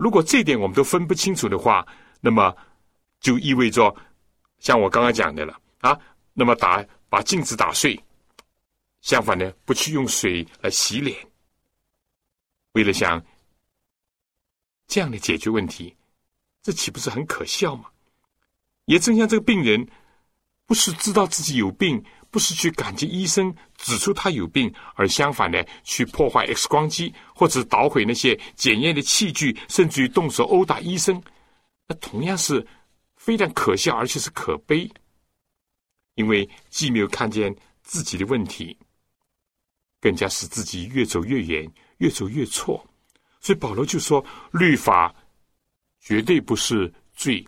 [0.00, 1.86] 如果这点我们都分不清楚的话，
[2.22, 2.56] 那么
[3.20, 3.94] 就意味着
[4.58, 5.96] 像我刚刚讲的了啊。
[6.32, 8.02] 那么打把镜子打碎，
[9.02, 11.14] 相反呢，不去用水来洗脸，
[12.72, 13.22] 为了想
[14.86, 15.94] 这样的解决问题，
[16.62, 17.90] 这岂不是很可笑吗？
[18.86, 19.86] 也正像这个病人，
[20.64, 31.20] 不是知道自己有病，不是去感激医生指出他有病，而相反的去破坏 X 光机或者捣毁那些检验的器具，甚至于动手殴打医生，
[31.88, 32.64] 那同样是
[33.16, 34.88] 非常可笑，而且是可悲，
[36.14, 38.78] 因为既没有看见自己的问题，
[40.00, 42.86] 更加使自己越走越远，越走越错。
[43.40, 45.14] 所以保罗就说：“律法
[45.98, 47.42] 绝对不是罪，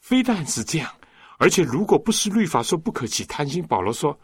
[0.00, 0.95] 非但是这样，
[1.38, 4.18] 而且如果不是律法说不可起贪心，保罗说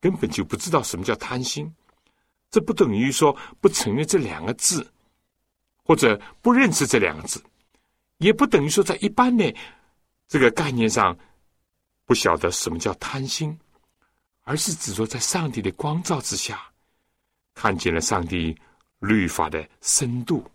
[0.00, 1.72] 根本就不知道什么叫贪心。
[2.50, 4.86] 这不等于说不承认这两个字，
[5.84, 7.42] 或者不认识这两个字，
[8.18, 9.54] 也不等于说在一般的
[10.28, 11.16] 这个概念上
[12.04, 13.58] 不晓得什么叫贪心，
[14.42, 16.60] 而是指说在上帝的光照之下，
[17.54, 18.56] 看见了上帝。”
[19.02, 20.48] 律法的深度，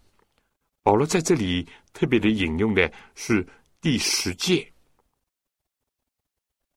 [0.81, 3.45] 保罗在这里特别的引用的是
[3.81, 4.65] 第十诫，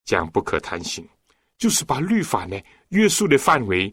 [0.05, 1.09] 讲不可贪心，
[1.59, 3.93] 就是把律法呢约束的范围，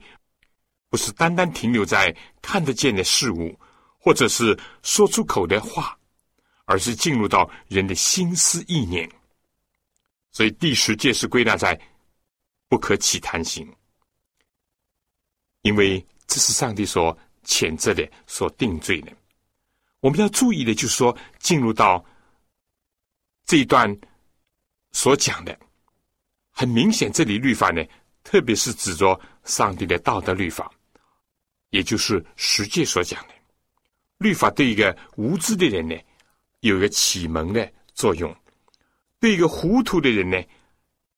[0.90, 3.58] 不是单单停留在看得见的事物，
[4.00, 5.98] 或者是说出口的话，
[6.66, 9.10] 而是进入到人的心思意念。
[10.32, 11.80] 所以第十戒是归纳在
[12.68, 13.68] 不可起贪心，
[15.62, 17.18] 因为这是上帝所。
[17.50, 19.14] 谴责的所定罪的，
[20.02, 22.04] 我们要注意的，就是说，进入到
[23.46, 23.90] 这一段
[24.92, 25.58] 所讲的，
[26.60, 27.86] 很明显，这里律法呢，
[28.24, 30.72] 特别是指着上帝的道德律法，
[31.70, 33.34] 也就是实际所讲的
[34.18, 35.96] 律法，对一个无知的人呢，
[36.62, 38.34] 有一个启蒙的作用；
[39.20, 40.44] 对一个糊涂的人呢，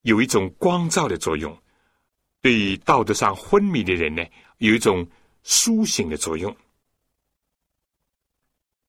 [0.02, 1.50] 有一种光照的作用；
[2.42, 4.22] 对道德上昏迷的人呢，
[4.58, 5.10] 有一种。
[5.42, 6.56] 苏醒的作用。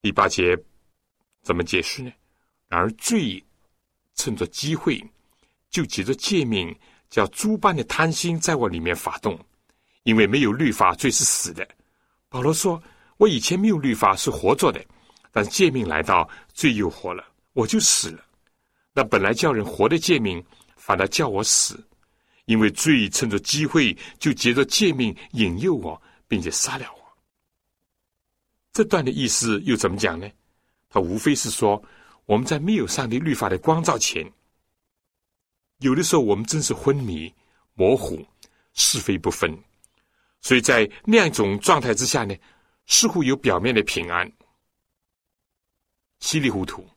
[0.03, 0.59] 第八节
[1.43, 2.13] 怎么解释呢？
[2.67, 3.43] 然而罪
[4.17, 5.01] 趁着机会，
[5.71, 6.77] 就借着诫命，
[7.09, 9.39] 叫诸般的贪心在我里面发动。
[10.03, 11.67] 因为没有律法，罪是死的。
[12.29, 12.83] 保罗说
[13.17, 14.85] ：“我以前没有律法是活着的，
[15.31, 18.25] 但诫命来到，罪又活了，我就死了。
[18.93, 20.45] 那本来叫人活的诫命，
[20.77, 21.83] 反而叫我死，
[22.45, 27.01] 因为罪趁着机会，就借着诫命引诱我。”并且杀了我。
[28.73, 30.31] 这段的意思又怎么讲呢？
[30.89, 31.83] 他无非是说，
[32.25, 34.25] 我们在没有上帝律法的光照前，
[35.81, 37.31] 有的时候我们真是昏迷、
[37.75, 38.25] 模糊、
[38.73, 39.55] 是非不分，
[40.41, 42.35] 所以在那样一种状态之下呢，
[42.87, 44.31] 似乎有表面的平安、
[46.21, 46.89] 稀里糊涂。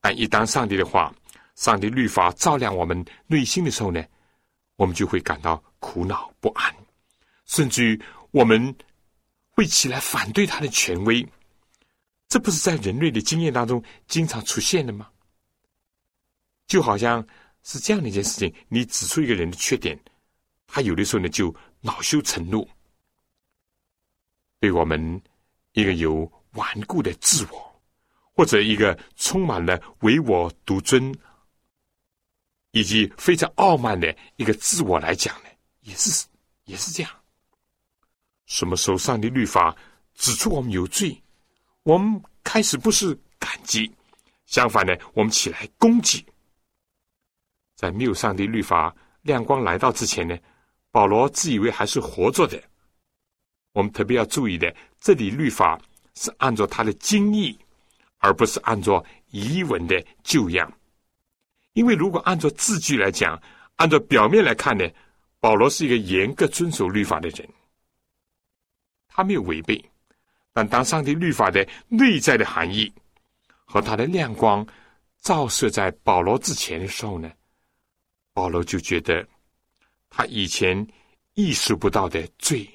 [0.00, 1.12] 但一当上帝的话、
[1.56, 4.04] 上帝律法照亮我们内心的时候呢，
[4.76, 6.72] 我们就会感到苦恼不安，
[7.46, 8.00] 甚至于。
[8.32, 8.72] 我们
[9.48, 11.26] 会起来反对他的权威，
[12.28, 15.10] 这不是在人类的经验当中经常出现的吗？
[16.68, 17.26] 就好像
[17.62, 19.98] 是这样的一件事情：你指出一个人的缺点，
[20.66, 22.68] 他有的时候呢就恼羞成怒，
[24.58, 25.22] 对我们
[25.72, 27.82] 一个有顽固的自我，
[28.34, 31.14] 或者一个充满了唯我独尊
[32.72, 35.48] 以及非常傲慢的一个自我来讲呢，
[35.80, 36.26] 也是
[36.64, 37.12] 也是这样。
[38.46, 39.76] 什么时候上帝律法
[40.14, 41.22] 指出我们有罪，
[41.82, 43.90] 我们开始不是感激，
[44.46, 46.24] 相反呢，我们起来攻击。
[47.80, 50.36] 在没有上帝律法亮光来到之前呢，
[50.90, 52.62] 保罗自以为还是活着的。
[53.72, 55.80] 我们特别要注意的，这里律法
[56.14, 57.58] 是按照他的经义，
[58.18, 60.70] 而不是按照遗文的旧样。
[61.72, 63.40] 因为如果按照字句来讲，
[63.76, 64.86] 按照表面来看呢，
[65.40, 67.48] 保罗是一个严格遵守律法的人。
[69.08, 69.82] 他没有违背，
[70.52, 72.92] 但当上帝律法的内在的含义
[73.64, 74.66] 和他的亮光
[75.22, 77.32] 照射在保罗之前的时候呢，
[78.32, 79.26] 保罗就觉得
[80.08, 80.86] 他以前
[81.34, 82.68] 意识不到的罪，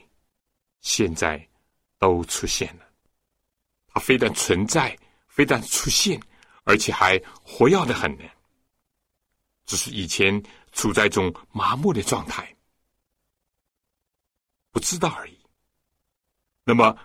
[0.82, 1.48] 现在
[1.98, 2.86] 都出现了。
[3.88, 6.20] 他非但存在，非但出现，
[6.64, 8.24] 而且还活跃的很呢。
[9.66, 12.56] 只是以前处在一种麻木的状态，
[14.72, 15.38] 不知道而已。
[16.64, 16.96] 那么，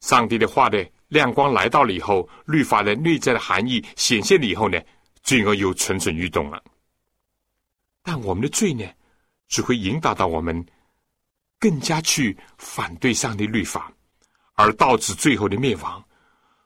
[0.00, 4.78] 上帝的话的亮光来到了以后，律法的内在的含义显现了以后呢，
[5.22, 6.62] 罪恶又蠢蠢欲动了。
[8.06, 8.88] 但我们的罪呢，
[9.48, 10.64] 只会引导到我们
[11.58, 13.92] 更加去反对上帝律法，
[14.54, 16.00] 而导致最后的灭亡。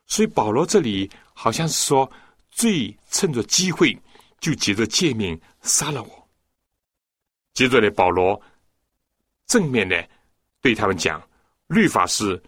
[0.07, 2.13] 所以保罗这里好像是说，
[2.51, 3.99] 罪趁着机会
[4.39, 6.29] 就借着诫命杀了我。
[7.55, 8.39] 接着呢，保罗
[9.47, 10.07] 正面的
[10.61, 11.27] 对他们讲。
[11.69, 12.43] 律法是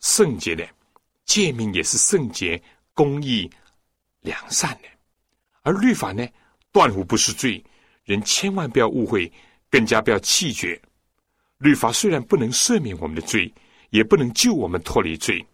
[0.00, 0.68] 圣洁的，
[1.26, 2.60] 诫命也是圣洁、
[2.92, 3.48] 公义、
[4.22, 4.88] 良善的。
[5.60, 6.26] 而律法呢，
[6.72, 7.64] 断乎不是罪。
[8.04, 9.30] 人千万不要误会，
[9.70, 10.80] 更加不要气绝。
[11.58, 13.52] 律法虽然不能赦免我们的罪，
[13.90, 15.44] 也不能救我们脱离罪，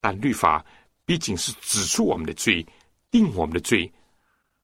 [0.00, 0.64] 但律法
[1.04, 2.66] 毕竟是指出我们的罪，
[3.10, 3.90] 定我们的罪，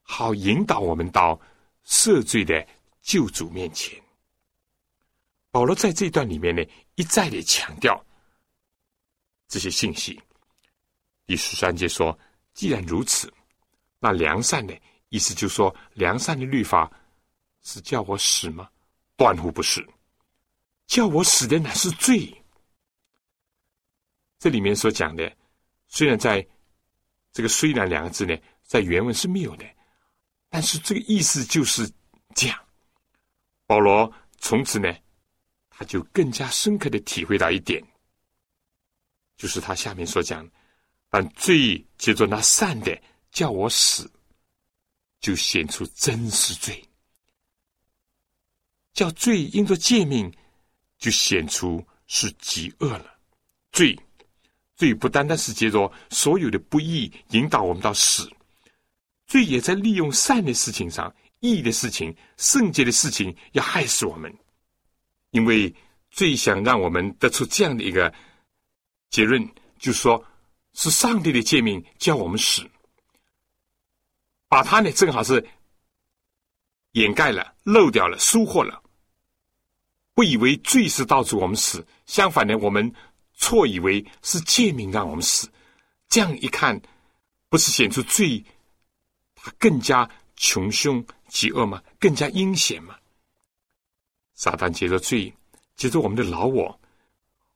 [0.03, 1.41] 好引导我们到
[1.87, 2.67] 赦罪的
[3.01, 3.99] 救主面前。
[5.51, 6.63] 保罗在这段里面呢，
[6.95, 8.05] 一再的强调
[9.49, 10.21] 这些信息。
[11.25, 12.19] 第十三节说
[12.53, 13.33] ：“既然如此，
[14.01, 14.75] 那良善呢
[15.13, 16.91] 意思就是说，良善的律法
[17.63, 18.69] 是叫我死吗？
[19.17, 19.87] 断乎不是，
[20.87, 22.43] 叫我死的乃是罪。”
[24.41, 25.31] 这里面所讲的，
[25.87, 26.45] 虽然在
[27.33, 29.65] 这个“虽然”两个字呢，在原文是没有的，
[30.49, 31.89] 但是这个意思就是
[32.35, 32.59] 这样。
[33.67, 34.93] 保罗从此呢。
[35.75, 37.83] 他就更加深刻的体会到一点，
[39.37, 40.49] 就是他下面所讲，
[41.09, 42.97] 但罪接着那善的
[43.31, 44.09] 叫我死，
[45.23, 46.75] 就显出真是罪；
[48.93, 50.31] 叫罪因着诫命，
[50.99, 53.19] 就显出是极恶了。
[53.71, 53.99] 罪，
[54.77, 58.31] 罪不单单是接着所有的不义引导我们到死，
[59.27, 64.31] 罪也在利用善的事情上、义的事情、圣洁的事情，要害死我们。
[65.31, 65.73] 因为
[66.11, 68.13] 最想让我们得出这样的一个
[69.09, 69.43] 结论，
[69.79, 70.23] 就说，
[70.75, 72.69] 是上帝的诫命叫我们死，
[74.53, 75.43] 把它呢正好是
[76.91, 78.83] 掩盖了、漏掉了、疏忽了，
[80.13, 82.93] 不以为罪是导致我们死，相反呢，我们
[83.33, 85.51] 错以为是诫命让我们死。
[86.11, 86.79] 这样一看，
[87.49, 88.45] 不是显出罪，
[89.35, 91.83] 它更加穷凶极恶吗？
[91.99, 92.95] 更加阴险吗？
[94.35, 95.33] 撒旦借着罪，
[95.77, 96.79] 借着我们的老我，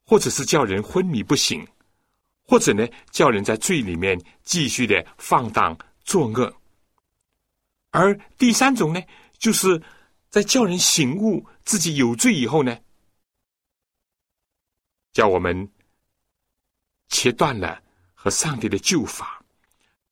[0.03, 1.63] 或者是叫人昏迷不醒，
[2.41, 6.51] 或者呢叫人在罪里面继续的放荡作恶。
[7.97, 9.01] 而第三种呢，
[9.39, 9.81] 就是
[10.29, 12.77] 在叫人醒悟自己有罪以后呢，
[15.13, 15.67] 叫我们
[17.07, 17.81] 切断了
[18.13, 19.43] 和上帝的救法，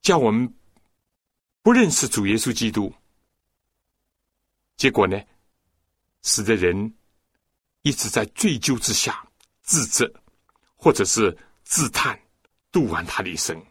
[0.01, 0.51] 叫我们
[1.61, 2.91] 不认识主耶稣基督。
[4.77, 5.21] 结果呢？
[6.23, 6.91] 使得人
[7.83, 9.23] 一直在追究之下
[9.61, 10.11] 自责，
[10.75, 12.19] 或者是自叹，
[12.71, 13.63] 度完他的一生，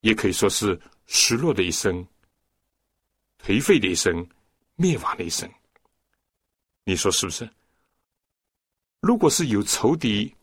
[0.00, 2.06] 也可以说是失落的一生、
[3.44, 4.26] 颓废的一生、
[4.76, 5.50] 灭亡的一生。
[6.84, 7.48] 你说是不是？
[9.00, 10.34] 如果是有仇敌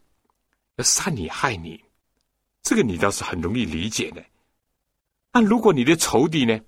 [0.76, 1.84] 要杀你害你，
[2.64, 4.24] 这个你倒是很容易理解的。
[5.32, 6.60] 但如果你的仇敌呢，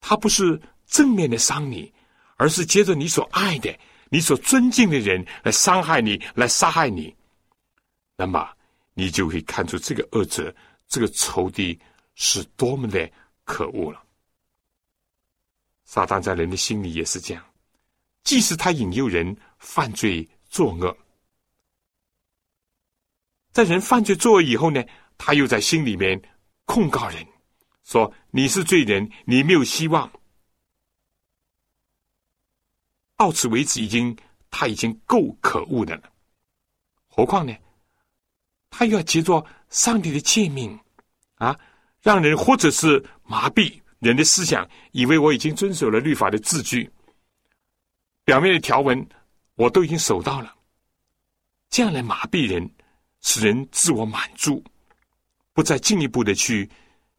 [0.00, 1.92] 他不是正面的伤你。
[2.38, 3.74] 而是接着你所爱的、
[4.10, 7.16] 你所尊敬的人来伤害你、来杀害你，
[8.14, 8.46] 那么
[8.92, 10.54] 你就会看出这个恶者、
[10.86, 11.80] 这个仇敌
[12.14, 13.10] 是多么的
[13.44, 14.05] 可恶了。
[15.86, 17.42] 撒旦在人的心里也是这样，
[18.24, 20.94] 即使他引诱人犯罪作恶，
[23.52, 24.84] 在人犯罪作恶以后呢，
[25.16, 26.20] 他又在心里面
[26.64, 27.26] 控告人，
[27.84, 30.12] 说你是罪人，你没有希望。
[33.16, 34.14] 到此为止，已经
[34.50, 36.12] 他已经够可恶的了。
[37.06, 37.56] 何况呢？
[38.68, 40.78] 他又要接着上帝的诫命
[41.36, 41.58] 啊，
[42.02, 46.90] 让人或者是麻痹人的思想，以为我已经遵守了律法的字句，
[48.24, 49.06] 表面的条文
[49.54, 50.54] 我都已经守到了，
[51.70, 52.70] 这样来麻痹人，
[53.22, 54.62] 使人自我满足，
[55.52, 56.68] 不再进一步的去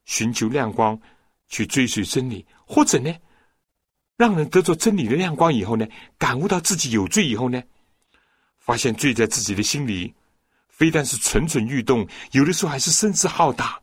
[0.06, 0.99] 寻求亮光，
[1.47, 3.14] 去追随真理，或者呢？
[4.16, 5.88] 让人得着真理的亮光以后呢，
[6.18, 7.62] 感悟到自己有罪以后呢，
[8.58, 10.14] 发现罪在自己的心里，
[10.70, 13.80] 非但是蠢蠢欲动，有的时候还是声势浩大，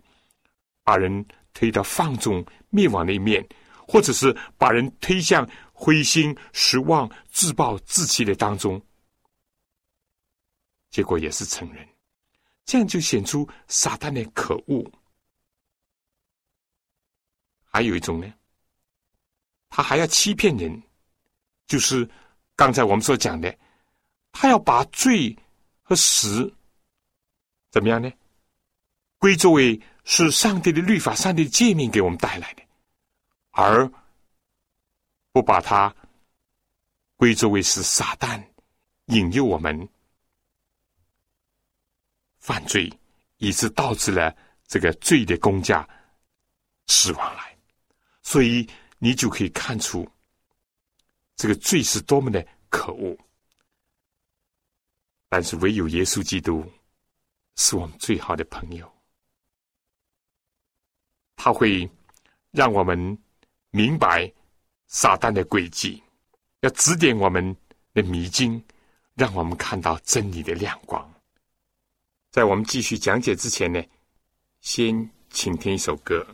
[0.82, 1.24] 把人
[1.54, 3.42] 推到放纵灭亡的一面，
[3.88, 8.78] 或者是把人推向灰心失望、自暴自弃的当中，
[10.90, 11.88] 结果也是成人，
[12.66, 14.84] 这样就显出撒旦的可恶。
[17.64, 18.30] 还有一种呢。
[19.76, 20.80] 他还要欺骗人，
[21.66, 22.08] 就是
[22.54, 23.52] 刚才我们所讲的，
[24.30, 25.36] 他要把罪
[25.82, 26.54] 和死
[27.72, 28.08] 怎么样呢？
[29.24, 32.62] 归作为是上帝的律法、上帝的诫命给我们带来的，
[33.52, 33.90] 而
[35.32, 35.96] 不把它
[37.16, 38.44] 归作为是撒旦
[39.06, 39.88] 引诱我们
[42.36, 42.92] 犯罪，
[43.38, 45.88] 以致导致了这个罪的公价
[46.86, 47.56] 死亡来，
[48.20, 48.68] 所以。
[48.98, 50.08] 你就可以看出，
[51.36, 53.14] 这个罪是多么的可恶。
[55.28, 56.64] 但是唯有耶稣基督
[57.56, 58.90] 是我们最好的朋友，
[61.36, 61.88] 他会
[62.50, 63.18] 让我们
[63.70, 64.32] 明白
[64.86, 66.02] 撒旦的诡计，
[66.60, 67.56] 要指点我们
[67.92, 68.62] 的迷津，
[69.14, 71.12] 让我们看到真理的亮光。
[72.30, 73.82] 在我们继续讲解之前呢，
[74.60, 76.26] 先请听一首歌。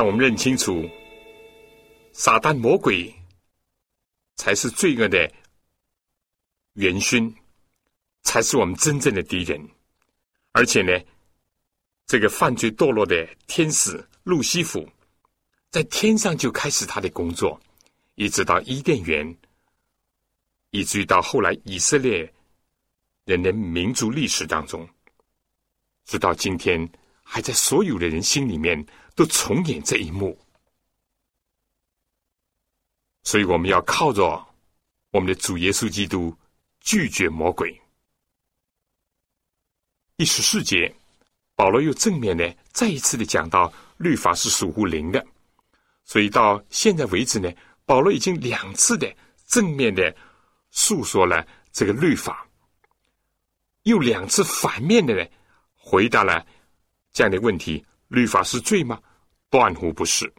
[0.00, 0.88] 让我们认清楚，
[2.10, 3.14] 撒旦魔鬼
[4.36, 5.30] 才是罪恶的
[6.72, 7.30] 元勋，
[8.22, 9.60] 才是我们真正的敌人。
[10.52, 10.98] 而且呢，
[12.06, 14.88] 这个犯罪堕落的天使路西弗，
[15.70, 17.60] 在天上就开始他的工作，
[18.14, 19.36] 一直到伊甸园，
[20.70, 22.32] 以至于到后来以色列
[23.26, 24.88] 人的民族历史当中，
[26.06, 26.90] 直到今天，
[27.22, 28.82] 还在所有的人心里面
[29.14, 30.38] 都重演这一幕。
[33.22, 34.22] 所以，我们要靠着
[35.10, 36.36] 我们的主耶稣基督
[36.80, 37.80] 拒绝魔鬼。
[40.16, 40.94] 第十四节，
[41.54, 45.24] 保罗又正面的再一次的讲到律法是属乎灵的，
[46.04, 47.50] 所以到现在为止呢，
[47.84, 49.14] 保罗已经两次的
[49.46, 50.14] 正面的
[50.70, 52.46] 诉说了这个律法，
[53.82, 55.30] 又两次反面的呢
[55.74, 56.44] 回答了
[57.12, 59.00] 这样的问题：律法是罪吗？
[59.48, 60.30] 断乎不是。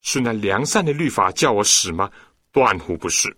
[0.00, 2.10] 是那良善的律法叫我死吗？
[2.50, 3.34] 断乎不是。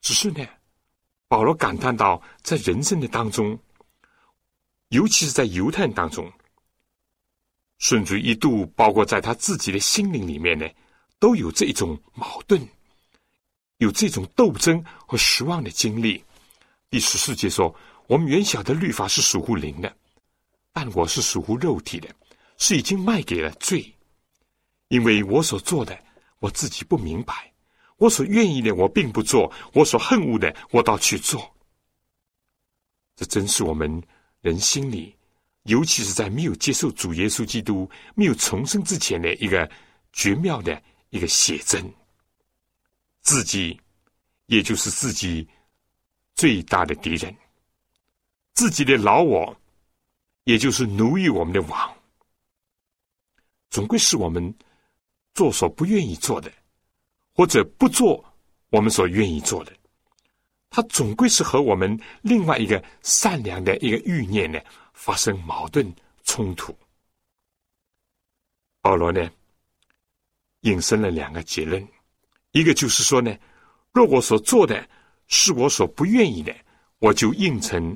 [0.00, 0.46] 只是呢，
[1.26, 3.58] 保罗感叹到，在人生的当中。
[4.90, 6.32] 尤其是在犹太人当中，
[7.78, 10.66] 甚至一度包括在他自己的心灵里面呢，
[11.18, 12.66] 都有这种矛盾，
[13.78, 16.24] 有这种斗争和失望的经历。
[16.88, 17.74] 第十四节说
[18.08, 19.94] ：“我们原晓得律法是属乎灵的，
[20.72, 22.08] 但我是属乎肉体的，
[22.56, 23.94] 是已经卖给了罪。
[24.88, 25.98] 因为我所做的，
[26.38, 27.34] 我自己不明白；
[27.96, 31.54] 我所愿意的，我并不做；我所恨恶的，我倒去做。”
[33.16, 34.02] 这真是我们。
[34.40, 35.12] 人心里，
[35.64, 39.68] 尤其是在没有接受主耶稣基督、没有重生之前的一个
[40.12, 41.84] 绝妙的一个写真。
[43.20, 43.78] 自己，
[44.46, 45.46] 也就是自己
[46.36, 47.34] 最大的敌人；
[48.54, 49.60] 自己的老我，
[50.48, 51.94] 也就是奴役我们的王，
[53.68, 54.42] 总归是我们
[55.34, 56.50] 做所不愿意做的，
[57.34, 58.24] 或者不做
[58.70, 59.72] 我们所愿意做的。
[60.70, 64.58] 它总归是和我们另外一个善良的一个欲念呢
[64.94, 65.94] 发生矛盾
[66.24, 66.74] 冲突。
[68.80, 69.30] 保罗呢
[70.60, 71.86] 引申了两个结论，
[72.52, 73.36] 一个就是说呢，
[73.92, 74.88] 若我所做的
[75.26, 76.56] 是我所不愿意的，
[77.00, 77.94] 我就应承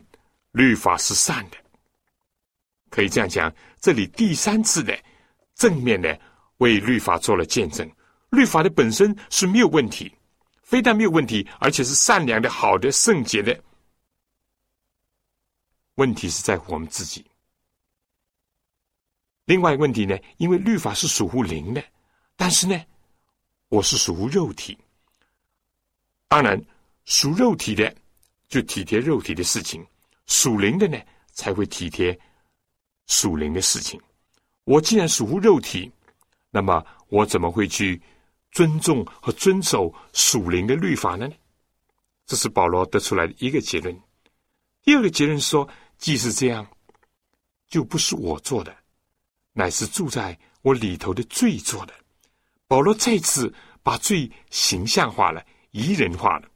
[0.51, 1.57] 律法是善的。
[2.93, 4.97] 可以这样讲，这里第三次的
[5.55, 6.21] 正面的
[6.59, 7.91] 为律法做了见证，
[8.29, 10.15] 律法的本身是没有问题。
[10.63, 13.59] 非但没有问题，而且是善良的、好的、圣洁的。
[15.95, 17.25] 问题是在乎我们自己。
[19.47, 20.17] 另外一个问题呢？
[20.37, 21.83] 因为律法是属乎灵的，
[22.37, 22.79] 但是呢，
[23.69, 24.77] 我是属乎肉体。
[26.29, 26.59] 当然，
[27.05, 27.95] 属肉体的
[28.49, 29.85] 就体贴肉体的事情，
[30.27, 30.99] 属灵的呢
[31.33, 32.19] 才会体贴
[33.07, 34.01] 属灵的事情。
[34.65, 35.91] 我既然属乎肉体，
[36.51, 38.01] 那么我怎么会去？
[38.55, 41.27] 尊重和遵守属灵的律法呢？
[42.27, 43.99] 这是保罗得出来的一个结论。
[44.83, 46.67] 第二个结论说，既是这样，
[47.67, 48.77] 就不是我做的，
[49.55, 51.95] 乃是住在我里头的罪做的。
[52.69, 53.51] 保罗再次
[53.83, 56.47] 把罪形象化了、擬人化了，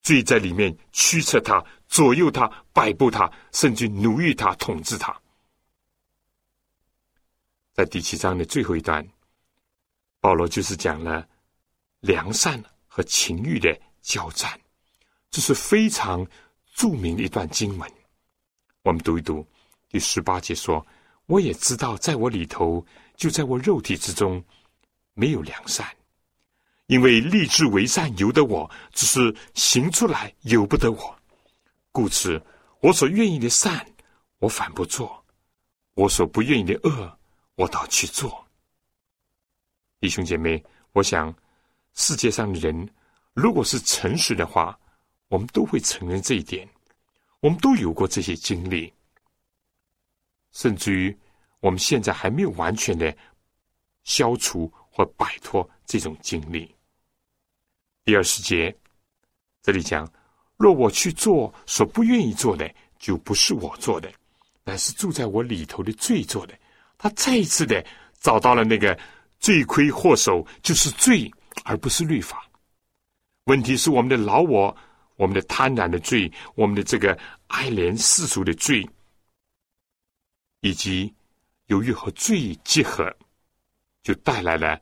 [0.00, 5.14] 罪在里面驱策他、左右他、摆布他，甚至奴役他、统治他。
[7.78, 9.06] 在第七章的最后一段。
[10.18, 11.24] 保罗就是讲了
[12.00, 13.72] 良善和情欲的
[14.02, 14.60] 交战，
[15.30, 16.26] 这是非常
[16.74, 17.88] 著名的一段经文。
[18.82, 19.46] 我们读一读
[19.88, 20.84] 第十八节说
[21.26, 24.44] ：“我也知道，在我里头，就在我肉体之中，
[25.14, 25.86] 没有良善，
[26.86, 31.16] 因为立志为善由得我，只是行出来由不得我。
[31.92, 32.42] 故此，
[32.80, 33.86] 我所愿意的善，
[34.40, 35.06] 我反不做；
[35.94, 37.17] 我所不愿意的恶，
[37.58, 38.46] 我倒去做。”
[40.00, 41.34] 弟兄姐妹，我想
[41.94, 42.88] 世界上的人，
[43.34, 44.78] 如果是诚实的话，
[45.26, 46.66] 我们都会承认这一点。
[47.40, 48.92] 我们都有过这些经历，
[50.52, 51.16] 甚至于
[51.60, 53.16] 我们现在还没有完全的
[54.04, 56.72] 消除或摆脱这种经历。
[58.04, 58.76] 第二十节
[59.62, 60.10] 这里讲：
[60.56, 64.12] 若我去做所不愿意做的，就不是我做的，
[64.64, 66.56] 乃是住在我里头的罪做的。
[66.98, 67.82] 他再一次的
[68.20, 68.98] 找到了那个。
[69.40, 71.32] 罪魁祸首就是罪，
[71.62, 72.44] 而不是律法。
[73.44, 74.76] 问题是我们的老我，
[75.14, 78.84] 我们的贪婪的罪，我们的这个爱怜世俗的罪，
[80.60, 81.14] 以及
[81.66, 83.16] 由于和罪结合，
[84.02, 84.76] 就带来了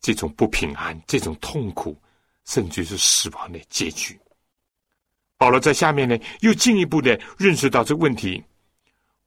[0.00, 2.00] 这种不平安、这种痛苦，
[2.44, 4.16] 甚至是死亡的结局。
[5.36, 8.40] 保罗在下面呢，又进一步的认识到这个问题，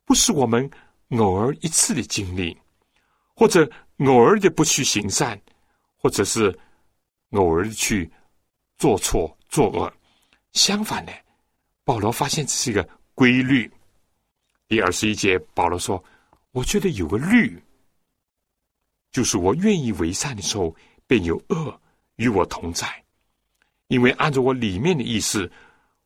[0.06, 0.72] 不是我们
[1.10, 2.58] 偶尔一次的经历。
[3.38, 5.38] 或者偶尔的不去行善，
[5.98, 6.58] 或者是
[7.32, 8.10] 偶尔的去
[8.78, 9.92] 做错作恶。
[10.54, 11.12] 相反呢，
[11.84, 13.70] 保罗发现这是一个规律。
[14.70, 16.02] 第二十一节，保罗说
[16.52, 17.62] ：“我觉得有个律，
[19.12, 20.74] 就是我愿意为善的时候，
[21.06, 21.78] 便有恶
[22.16, 22.88] 与我同在。
[23.88, 25.52] 因为按照我里面的意思，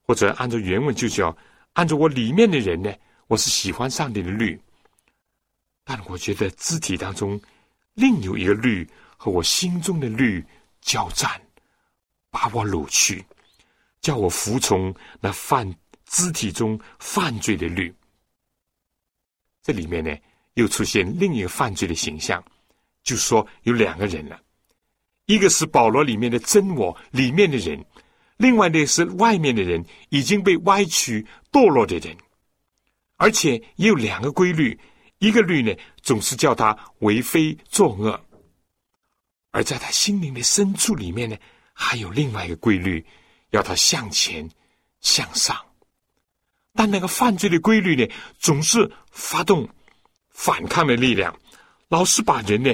[0.01, 1.37] 或者按照原文就叫
[1.73, 2.91] 按照我里面的人呢，
[3.27, 4.59] 我是喜欢上帝的律。
[5.89, 7.41] 但我觉得肢体当中
[7.95, 8.87] 另有一个律
[9.17, 10.45] 和我心中的律
[10.81, 11.41] 交战，
[12.29, 13.25] 把我掳去，
[13.99, 15.67] 叫我服从那犯
[16.05, 17.91] 肢体中犯罪的律。”
[19.63, 20.15] 这里面呢，
[20.53, 22.43] 又出现另一个犯罪的形象，
[23.01, 24.39] 就说有两个人了，
[25.25, 27.83] 一个是保罗里面的真我里面的人，
[28.37, 32.15] 另外呢是外面的人已经被歪曲堕落的人，
[33.15, 34.79] 而且也有两个规律，
[35.19, 38.19] 一个律呢总是叫他为非作恶，
[39.51, 41.37] 而在他心灵的深处里面呢，
[41.73, 43.05] 还有另外一个规律，
[43.51, 44.49] 要他向前
[45.01, 45.57] 向上。
[46.73, 49.67] 但那个犯罪的规律呢，总是发动
[50.29, 51.37] 反抗的力量，
[51.89, 52.73] 老是把人呢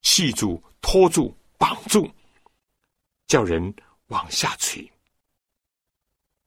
[0.00, 2.10] 系住、拖住、绑住，
[3.26, 3.74] 叫人
[4.06, 4.90] 往下垂。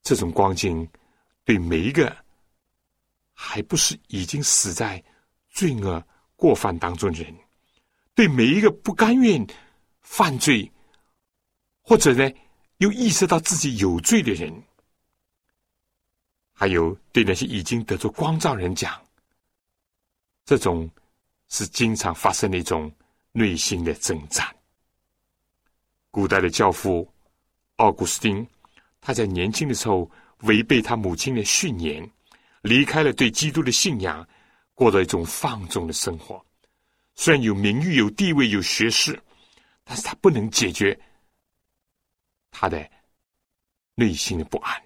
[0.02, 0.90] 这种光景，
[1.44, 2.16] 对每一个
[3.42, 5.02] 还不是已经死在
[5.50, 7.34] 罪恶过犯当中的人，
[8.14, 9.48] 对每一个不甘愿
[10.02, 10.70] 犯罪，
[11.82, 12.30] 或者呢
[12.80, 14.54] 又意识到自己有罪的人。
[16.52, 19.02] 还有对那些已经得着光照人讲，
[20.44, 20.88] 这种
[21.48, 22.92] 是经常发生的一种
[23.32, 24.46] 内心的征战。
[26.12, 27.10] 古代的教父
[27.78, 28.46] 奥古斯丁，
[29.00, 30.12] 他在年轻的时候
[30.42, 32.12] 违背他母亲的训言，
[32.62, 34.28] 离开了对基督的信仰，
[34.74, 36.44] 过着一种放纵的生活。
[37.16, 39.20] 虽然有名誉、有地位、有学识，
[39.84, 40.98] 但是他不能解决
[42.52, 42.90] 他的
[43.96, 44.82] 内心的不安。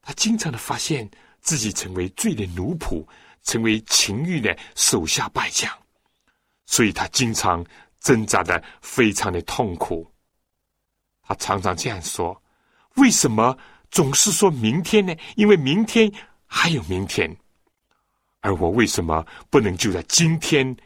[0.00, 1.08] 他经常的发现
[1.40, 3.06] 自己成为罪的奴仆，
[3.42, 5.70] 成为情欲的手下败将，
[6.64, 7.64] 所以他经常
[8.00, 10.10] 挣扎的非常的痛苦。
[11.22, 12.40] 他常常这样说
[12.96, 13.58] ：“为什么
[13.90, 15.14] 总是说明天呢？
[15.34, 16.10] 因为明天
[16.56, 17.36] 还有明天，
[18.40, 20.76] 而我为什么不能就在今天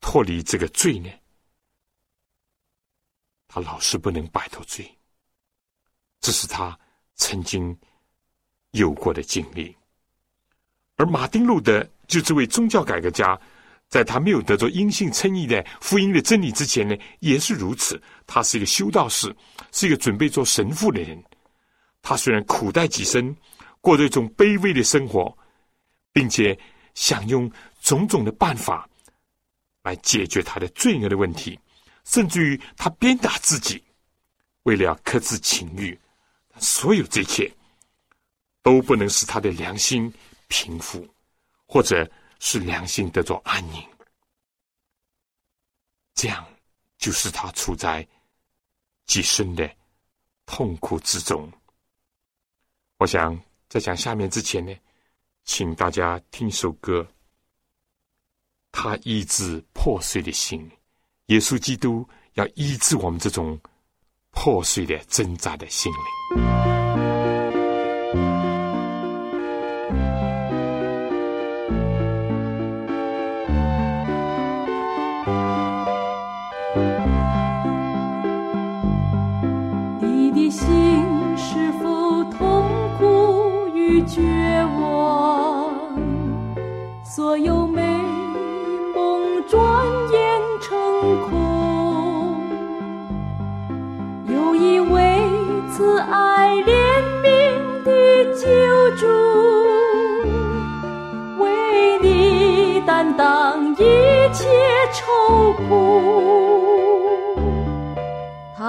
[0.00, 1.10] 脱离这个罪呢？”
[3.46, 4.90] 他老是不能摆脱罪，
[6.20, 6.78] 这是他
[7.16, 7.76] 曾经。
[8.70, 9.72] 有过的经历，
[10.96, 13.40] 而马丁路德就这位宗教改革家，
[13.88, 18.02] 在他没有得着阴性称义的福音的真理之前呢，也是如此。
[18.26, 19.32] 他是一个修道士，
[19.70, 21.22] 是一个准备做神父的人。
[22.02, 23.32] 他虽然苦待己身，
[23.84, 25.36] 过着一种卑微的生活，
[26.10, 26.58] 并且
[26.94, 27.50] 想用
[27.82, 28.88] 种种的办法
[29.82, 31.60] 来解决他的罪恶的问题，
[32.04, 33.84] 甚至于他鞭打自己，
[34.62, 35.98] 为了克制情欲，
[36.58, 37.52] 所有这一切。
[38.64, 40.10] 都不能使他的良心
[40.48, 41.06] 平复，
[41.66, 42.10] 或者
[42.40, 43.86] 是良心得到安宁，
[46.14, 46.42] 这样
[46.96, 48.08] 就使他处在
[49.04, 49.70] 极深的
[50.46, 51.46] 痛苦之中。
[52.96, 53.38] 我想
[53.74, 54.72] 在讲下面之前呢，
[55.42, 57.04] 请大家听首歌，
[58.70, 60.70] 他医治破碎的心，
[61.26, 63.60] 耶稣基督要医治我们这种
[64.30, 66.93] 破碎的挣扎的心灵。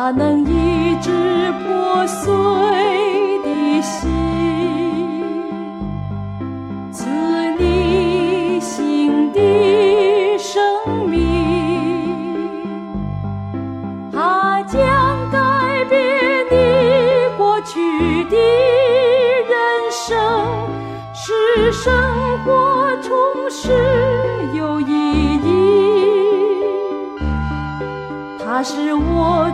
[0.05, 1.09] 他能医治
[1.63, 2.31] 破碎
[3.41, 4.07] 的心。
[6.91, 7.09] 赐
[7.57, 10.61] 你新的生
[11.09, 11.17] 命，
[14.13, 14.77] 它将
[15.31, 15.97] 改变
[16.51, 16.55] 你
[17.35, 19.57] 过去的人
[19.89, 20.15] 生，
[21.15, 21.33] 使
[21.73, 21.91] 生
[22.45, 23.11] 活充
[23.49, 23.73] 实
[24.53, 26.05] 有意义。
[28.45, 29.51] 它是我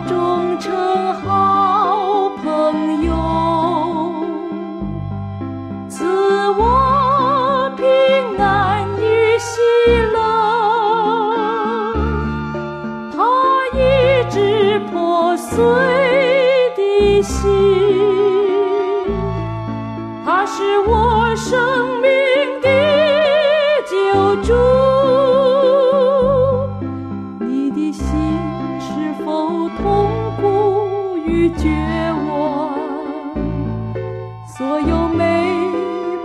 [35.08, 35.24] 美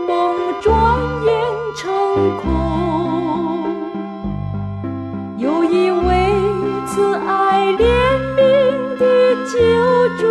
[0.08, 0.74] 梦转
[1.26, 1.32] 眼
[1.76, 2.46] 成空
[5.38, 6.08] 有一位
[6.88, 7.84] 慈爱怜
[8.36, 8.38] 悯
[8.98, 9.04] 的
[9.46, 9.56] 救
[10.18, 10.22] 主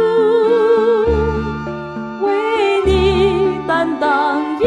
[2.25, 2.27] 为
[2.85, 4.63] 你担当一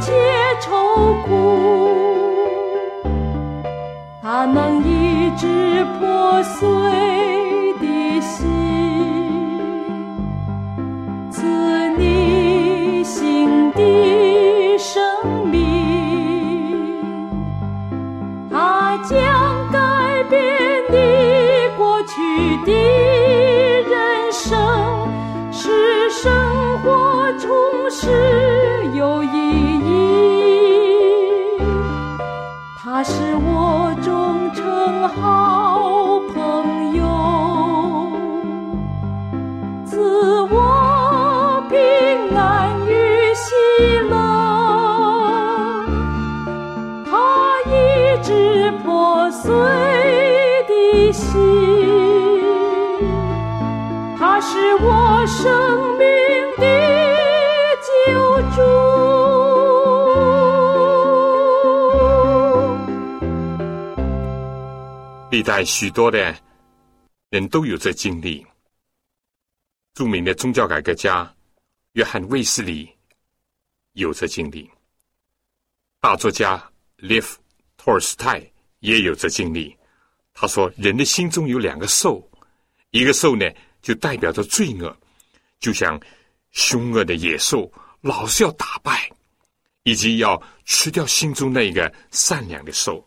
[0.00, 0.12] 切
[0.60, 1.30] 愁苦。
[4.22, 6.68] 他能一直破碎
[65.40, 66.38] 一代许多的
[67.30, 68.46] 人都有这经历。
[69.94, 71.34] 著名的宗教改革家
[71.92, 72.86] 约翰卫斯理
[73.94, 74.70] 有这经历，
[75.98, 76.62] 大作家
[76.96, 77.40] 列夫
[77.78, 78.46] 托尔斯泰
[78.80, 79.74] 也有这经历。
[80.34, 82.22] 他说，人的心中有两个兽，
[82.90, 84.94] 一个兽呢就代表着罪恶，
[85.58, 85.98] 就像
[86.50, 87.72] 凶恶的野兽，
[88.02, 89.10] 老是要打败，
[89.84, 93.02] 以及要吃掉心中那个善良的兽。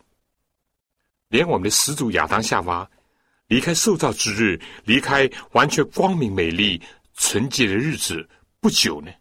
[1.34, 2.88] 连我们的始祖亚当夏娃
[3.48, 6.80] 离开受造之日，离开完全光明美丽、
[7.16, 8.30] 纯洁的日子
[8.60, 9.12] 不久呢，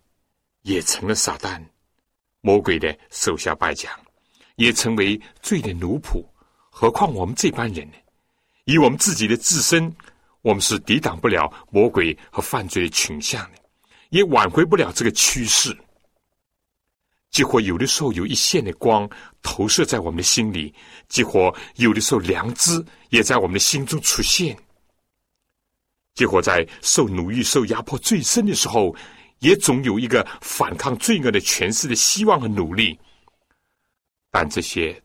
[0.60, 1.58] 也成了撒旦、
[2.42, 3.90] 魔鬼的手下败将，
[4.56, 6.22] 也成为罪的奴仆。
[6.68, 7.94] 何况我们这班人呢？
[8.66, 9.90] 以我们自己的自身，
[10.42, 13.58] 我们是抵挡不了魔鬼和犯罪的倾向的，
[14.10, 15.74] 也挽回不了这个趋势。
[17.32, 19.08] 几乎有的时候有一线的光
[19.42, 20.72] 投射在我们的心里，
[21.08, 24.56] 几乎有的时候良知也在我们的心中出现。
[26.14, 28.94] 结果在受奴役、受压迫最深的时候，
[29.38, 32.96] 也总有一个反抗罪恶的权势的希望和努力。
[34.30, 35.02] 但这些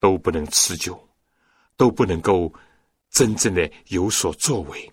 [0.00, 1.08] 都不能持久，
[1.76, 2.52] 都不能够
[3.10, 4.92] 真正的有所作为。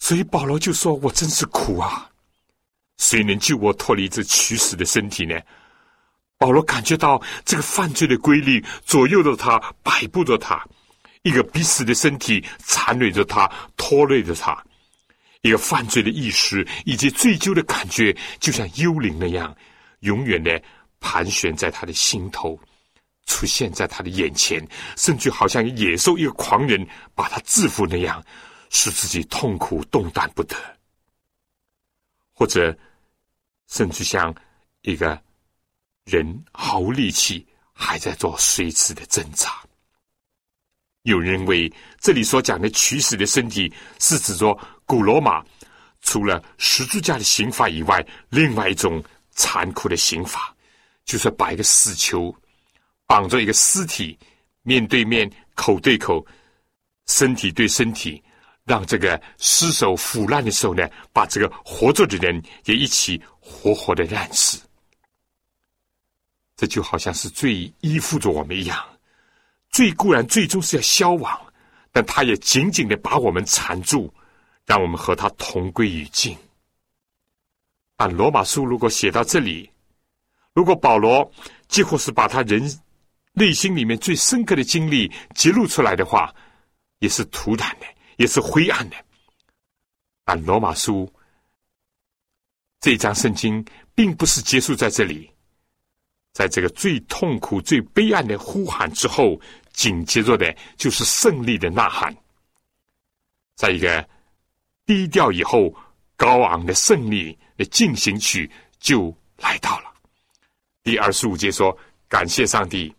[0.00, 2.10] 所以保罗就说：“我真是苦啊！
[2.98, 5.38] 谁能救我脱离这屈死的身体呢？”
[6.38, 10.60] 保罗感觉到这个犯罪的规律左右着他，摆布着他。
[11.22, 14.52] 一个必死的身体缠累着他，拖累着他；
[15.42, 19.56] 一个犯罪的意识以及醉酒的感觉，就像幽灵那样，
[20.00, 20.60] 永远的
[20.98, 22.58] 盘旋在他的心头，
[23.26, 24.60] 出现在他的眼前，
[24.96, 26.84] 甚至好像野兽一个狂人
[27.14, 28.20] 把他制服那样，
[28.70, 30.56] 使自己痛苦动弹不得，
[32.42, 32.76] 或者
[33.68, 34.34] 甚至像
[34.80, 35.16] 一个
[36.04, 39.62] 人毫无力气，还在做随时的挣扎。
[41.02, 45.40] 有人认为，这里所讲的取死的身体，是指着古罗马
[46.00, 50.52] 除了十字架的刑罚以外，另外一种残酷的刑罚，
[51.04, 52.34] 就是把一个死囚
[53.06, 54.18] 绑着一个尸体，
[54.62, 56.26] 面对面、口对口、
[57.06, 58.20] 身体对身体，
[58.64, 64.60] 让这个尸首腐烂的时候呢，把这个活着的人也一起活活的烂死。
[66.56, 68.78] 这就好像是最依附着我们一样。
[69.70, 71.40] 罪固然最终是要消亡，
[71.90, 74.12] 但他也紧紧的把我们缠住，
[74.64, 76.36] 让我们和他同归于尽。
[77.96, 79.68] 按罗马书如果写到这里，
[80.54, 81.28] 如果保罗
[81.68, 82.62] 几乎是把他人
[83.32, 86.32] 内心里面最深刻的经历揭露出来的话，
[86.98, 87.86] 也是突然的，
[88.22, 88.96] 也是灰暗的。
[90.24, 91.12] 但罗马书
[92.80, 93.64] 这张圣经
[93.96, 95.28] 并不是结束在这里，
[96.32, 99.40] 在这个最痛苦、最悲哀的呼喊之后。
[99.72, 102.14] 紧接着的就是胜利的呐喊，
[103.56, 104.06] 在一个
[104.84, 105.74] 低调以后，
[106.14, 108.48] 高昂的胜利的进行曲
[108.78, 109.90] 就来到了。
[110.82, 111.74] 第二十五节说
[112.06, 112.94] ：“感谢上帝，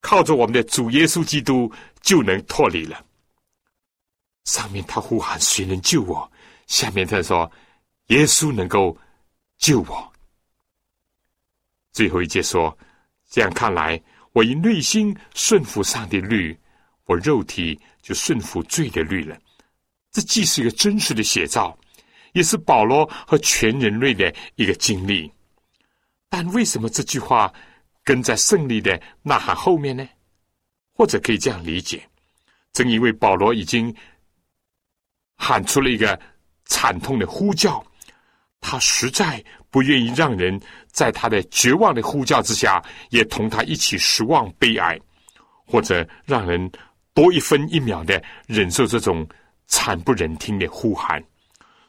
[0.00, 3.04] 靠着我们的主耶稣基督就能脱离了。”
[4.44, 6.30] 上面他呼喊：“谁能救我？”
[6.66, 7.50] 下面他说
[8.08, 8.96] ：“耶稣能够
[9.58, 10.12] 救我。”
[11.92, 12.76] 最后一节说
[13.28, 14.00] ：“这样看来。”
[14.32, 16.56] 我以内心顺服上帝律，
[17.06, 19.36] 我肉体就顺服罪的律了。
[20.12, 21.76] 这既是一个真实的写照，
[22.32, 25.28] 也是保罗和全人类的一个经历。
[26.28, 27.52] 但为什么这句话
[28.04, 30.08] 跟在胜利的呐喊后面呢？
[30.92, 32.08] 或者可以这样理解：
[32.72, 33.92] 正因为保罗已经
[35.42, 36.20] 喊出了一个
[36.66, 37.82] 惨痛的呼叫，
[38.60, 40.60] 他实在不愿意让人
[40.92, 45.00] 在他的绝望的呼叫之下，也同他一起失望悲哀，
[45.64, 46.70] 或者让人
[47.14, 49.26] 多一分一秒的忍受这种
[49.66, 51.24] 惨不忍听的呼喊。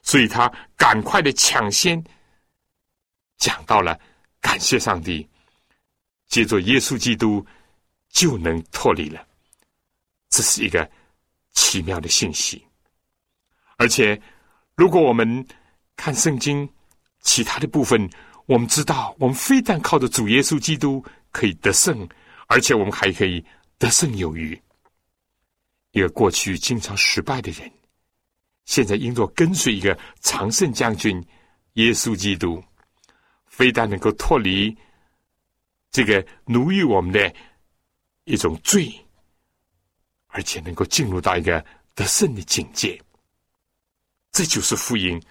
[0.02, 2.02] 所以他赶快的抢先
[3.38, 4.00] 讲到了
[4.40, 5.28] 感谢上帝，
[6.30, 7.46] 借着耶稣基督
[8.10, 9.28] 就能脱离了，
[10.30, 10.90] 这是一个
[11.52, 12.66] 奇妙的信息。
[13.82, 14.22] 而且，
[14.76, 15.44] 如果我们
[15.96, 16.70] 看圣经
[17.22, 18.08] 其他的部分，
[18.46, 22.08] 我们知道，我们非但靠着主耶稣基督可以得胜，
[22.46, 23.44] 而且我们还可以
[23.80, 24.60] 得胜有余。
[25.94, 27.72] 一个过去经常失败的人。
[28.66, 31.20] 现在因着跟随一个常胜将军
[31.74, 32.64] 耶稣基督，
[33.48, 34.78] 非但能够脱离
[35.90, 37.34] 这个奴役我们的
[38.26, 38.94] 一种罪，
[40.28, 41.66] 而且能够进入到一个
[41.96, 43.02] 得胜的境界。
[44.32, 45.22] 这就是福音，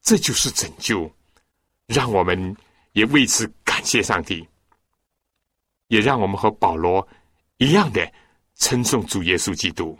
[0.00, 1.10] 这就是拯救，
[1.86, 2.56] 让我们
[2.92, 4.46] 也为此感谢上帝，
[5.88, 7.06] 也让我们和保罗
[7.58, 8.12] 一样的
[8.56, 9.98] 称颂主耶稣基督。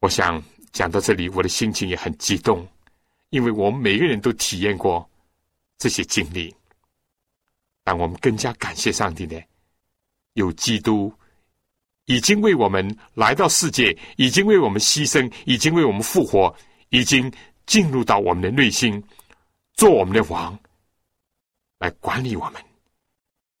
[0.00, 0.42] 我想。
[0.72, 2.64] 讲到这里，我的心情也很激动，
[3.30, 5.10] 因为我们每个人都体验过
[5.78, 6.54] 这些经历。
[7.82, 9.36] 但我们更加感谢上帝呢，
[10.34, 11.12] 有基督
[12.10, 12.84] 已经为我们
[13.14, 16.52] 来到世界，已经为我们牺牲，已经为我们复活，
[16.88, 17.32] 已经
[17.66, 19.00] 进入到我们的内心，
[19.74, 20.58] 做我们的王，
[21.78, 22.60] 来管理我们。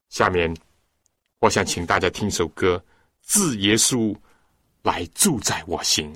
[0.08, 0.52] 下面，
[1.38, 2.76] 我想请大家听首歌，
[3.22, 4.12] 《自耶稣
[4.82, 6.12] 来住在我心》。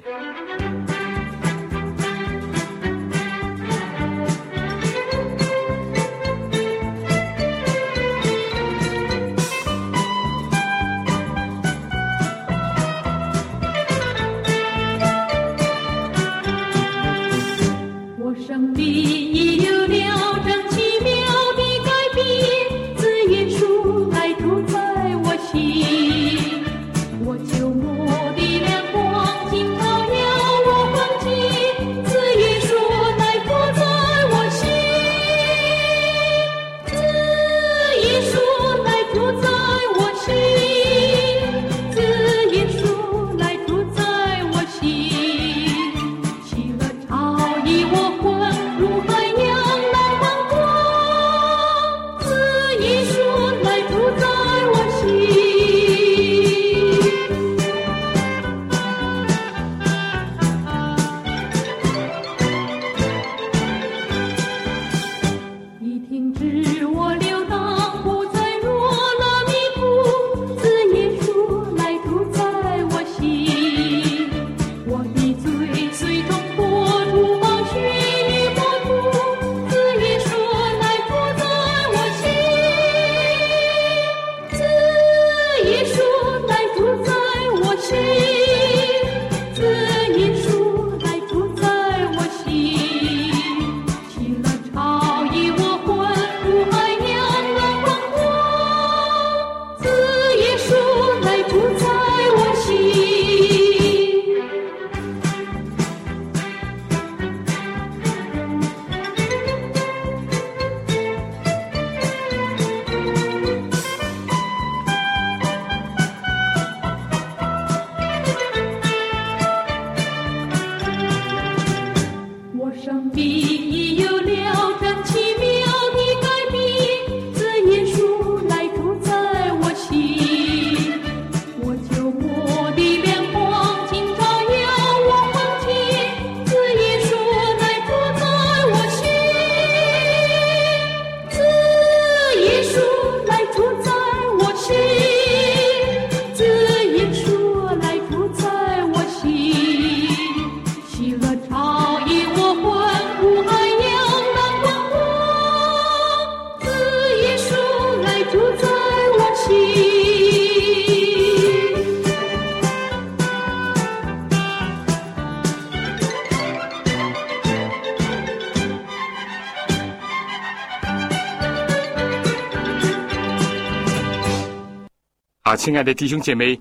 [175.64, 176.60] 亲爱的弟兄姐妹，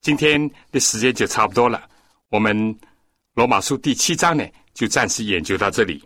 [0.00, 1.88] 今天的时间就差不多了。
[2.30, 2.76] 我们
[3.34, 6.02] 罗马书第七章呢，就暂时研究到这里。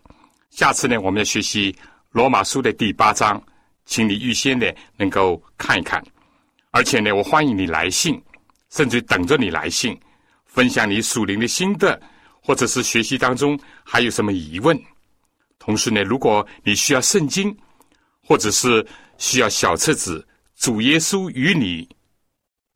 [0.51, 1.75] 下次呢，我们要学习
[2.11, 3.43] 罗马书的第八章，
[3.87, 4.67] 请你预先呢
[4.99, 6.05] 能够看一看。
[6.71, 8.23] 而且呢，我欢迎你来信，
[8.69, 9.99] 甚至等着你来信，
[10.45, 11.99] 分享你属灵的心得，
[12.43, 14.79] 或者是学习当中还有什么疑问。
[15.59, 17.57] 同时呢，如果你需要圣经，
[18.23, 20.21] 或者是需要小册子
[20.63, 21.87] 《主耶稣与你》，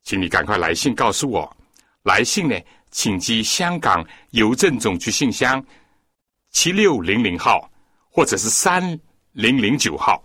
[0.03, 1.57] 请你赶快来信告诉我。
[2.03, 2.59] 来信呢，
[2.91, 5.63] 请寄香港邮政总局信箱
[6.51, 7.71] 七六零零号，
[8.09, 8.99] 或者是三
[9.31, 10.21] 零零九号。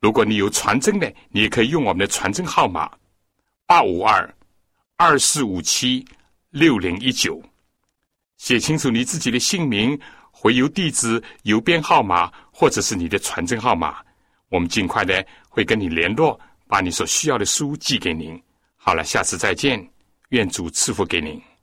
[0.00, 2.90] 如果你有传真呢，你也可以用我们的传真号码
[3.66, 4.34] 二五二
[4.96, 6.06] 二四五七
[6.50, 7.42] 六零一九，
[8.36, 9.98] 写清楚你自己的姓名、
[10.30, 13.96] 回邮地址、邮编号码，或者是你的传真号码，
[14.50, 16.38] 我们尽快的会跟你联络，
[16.68, 18.40] 把你所需要的书寄给您。
[18.88, 19.86] 好了，下次再见，
[20.30, 21.38] 愿主赐福给您。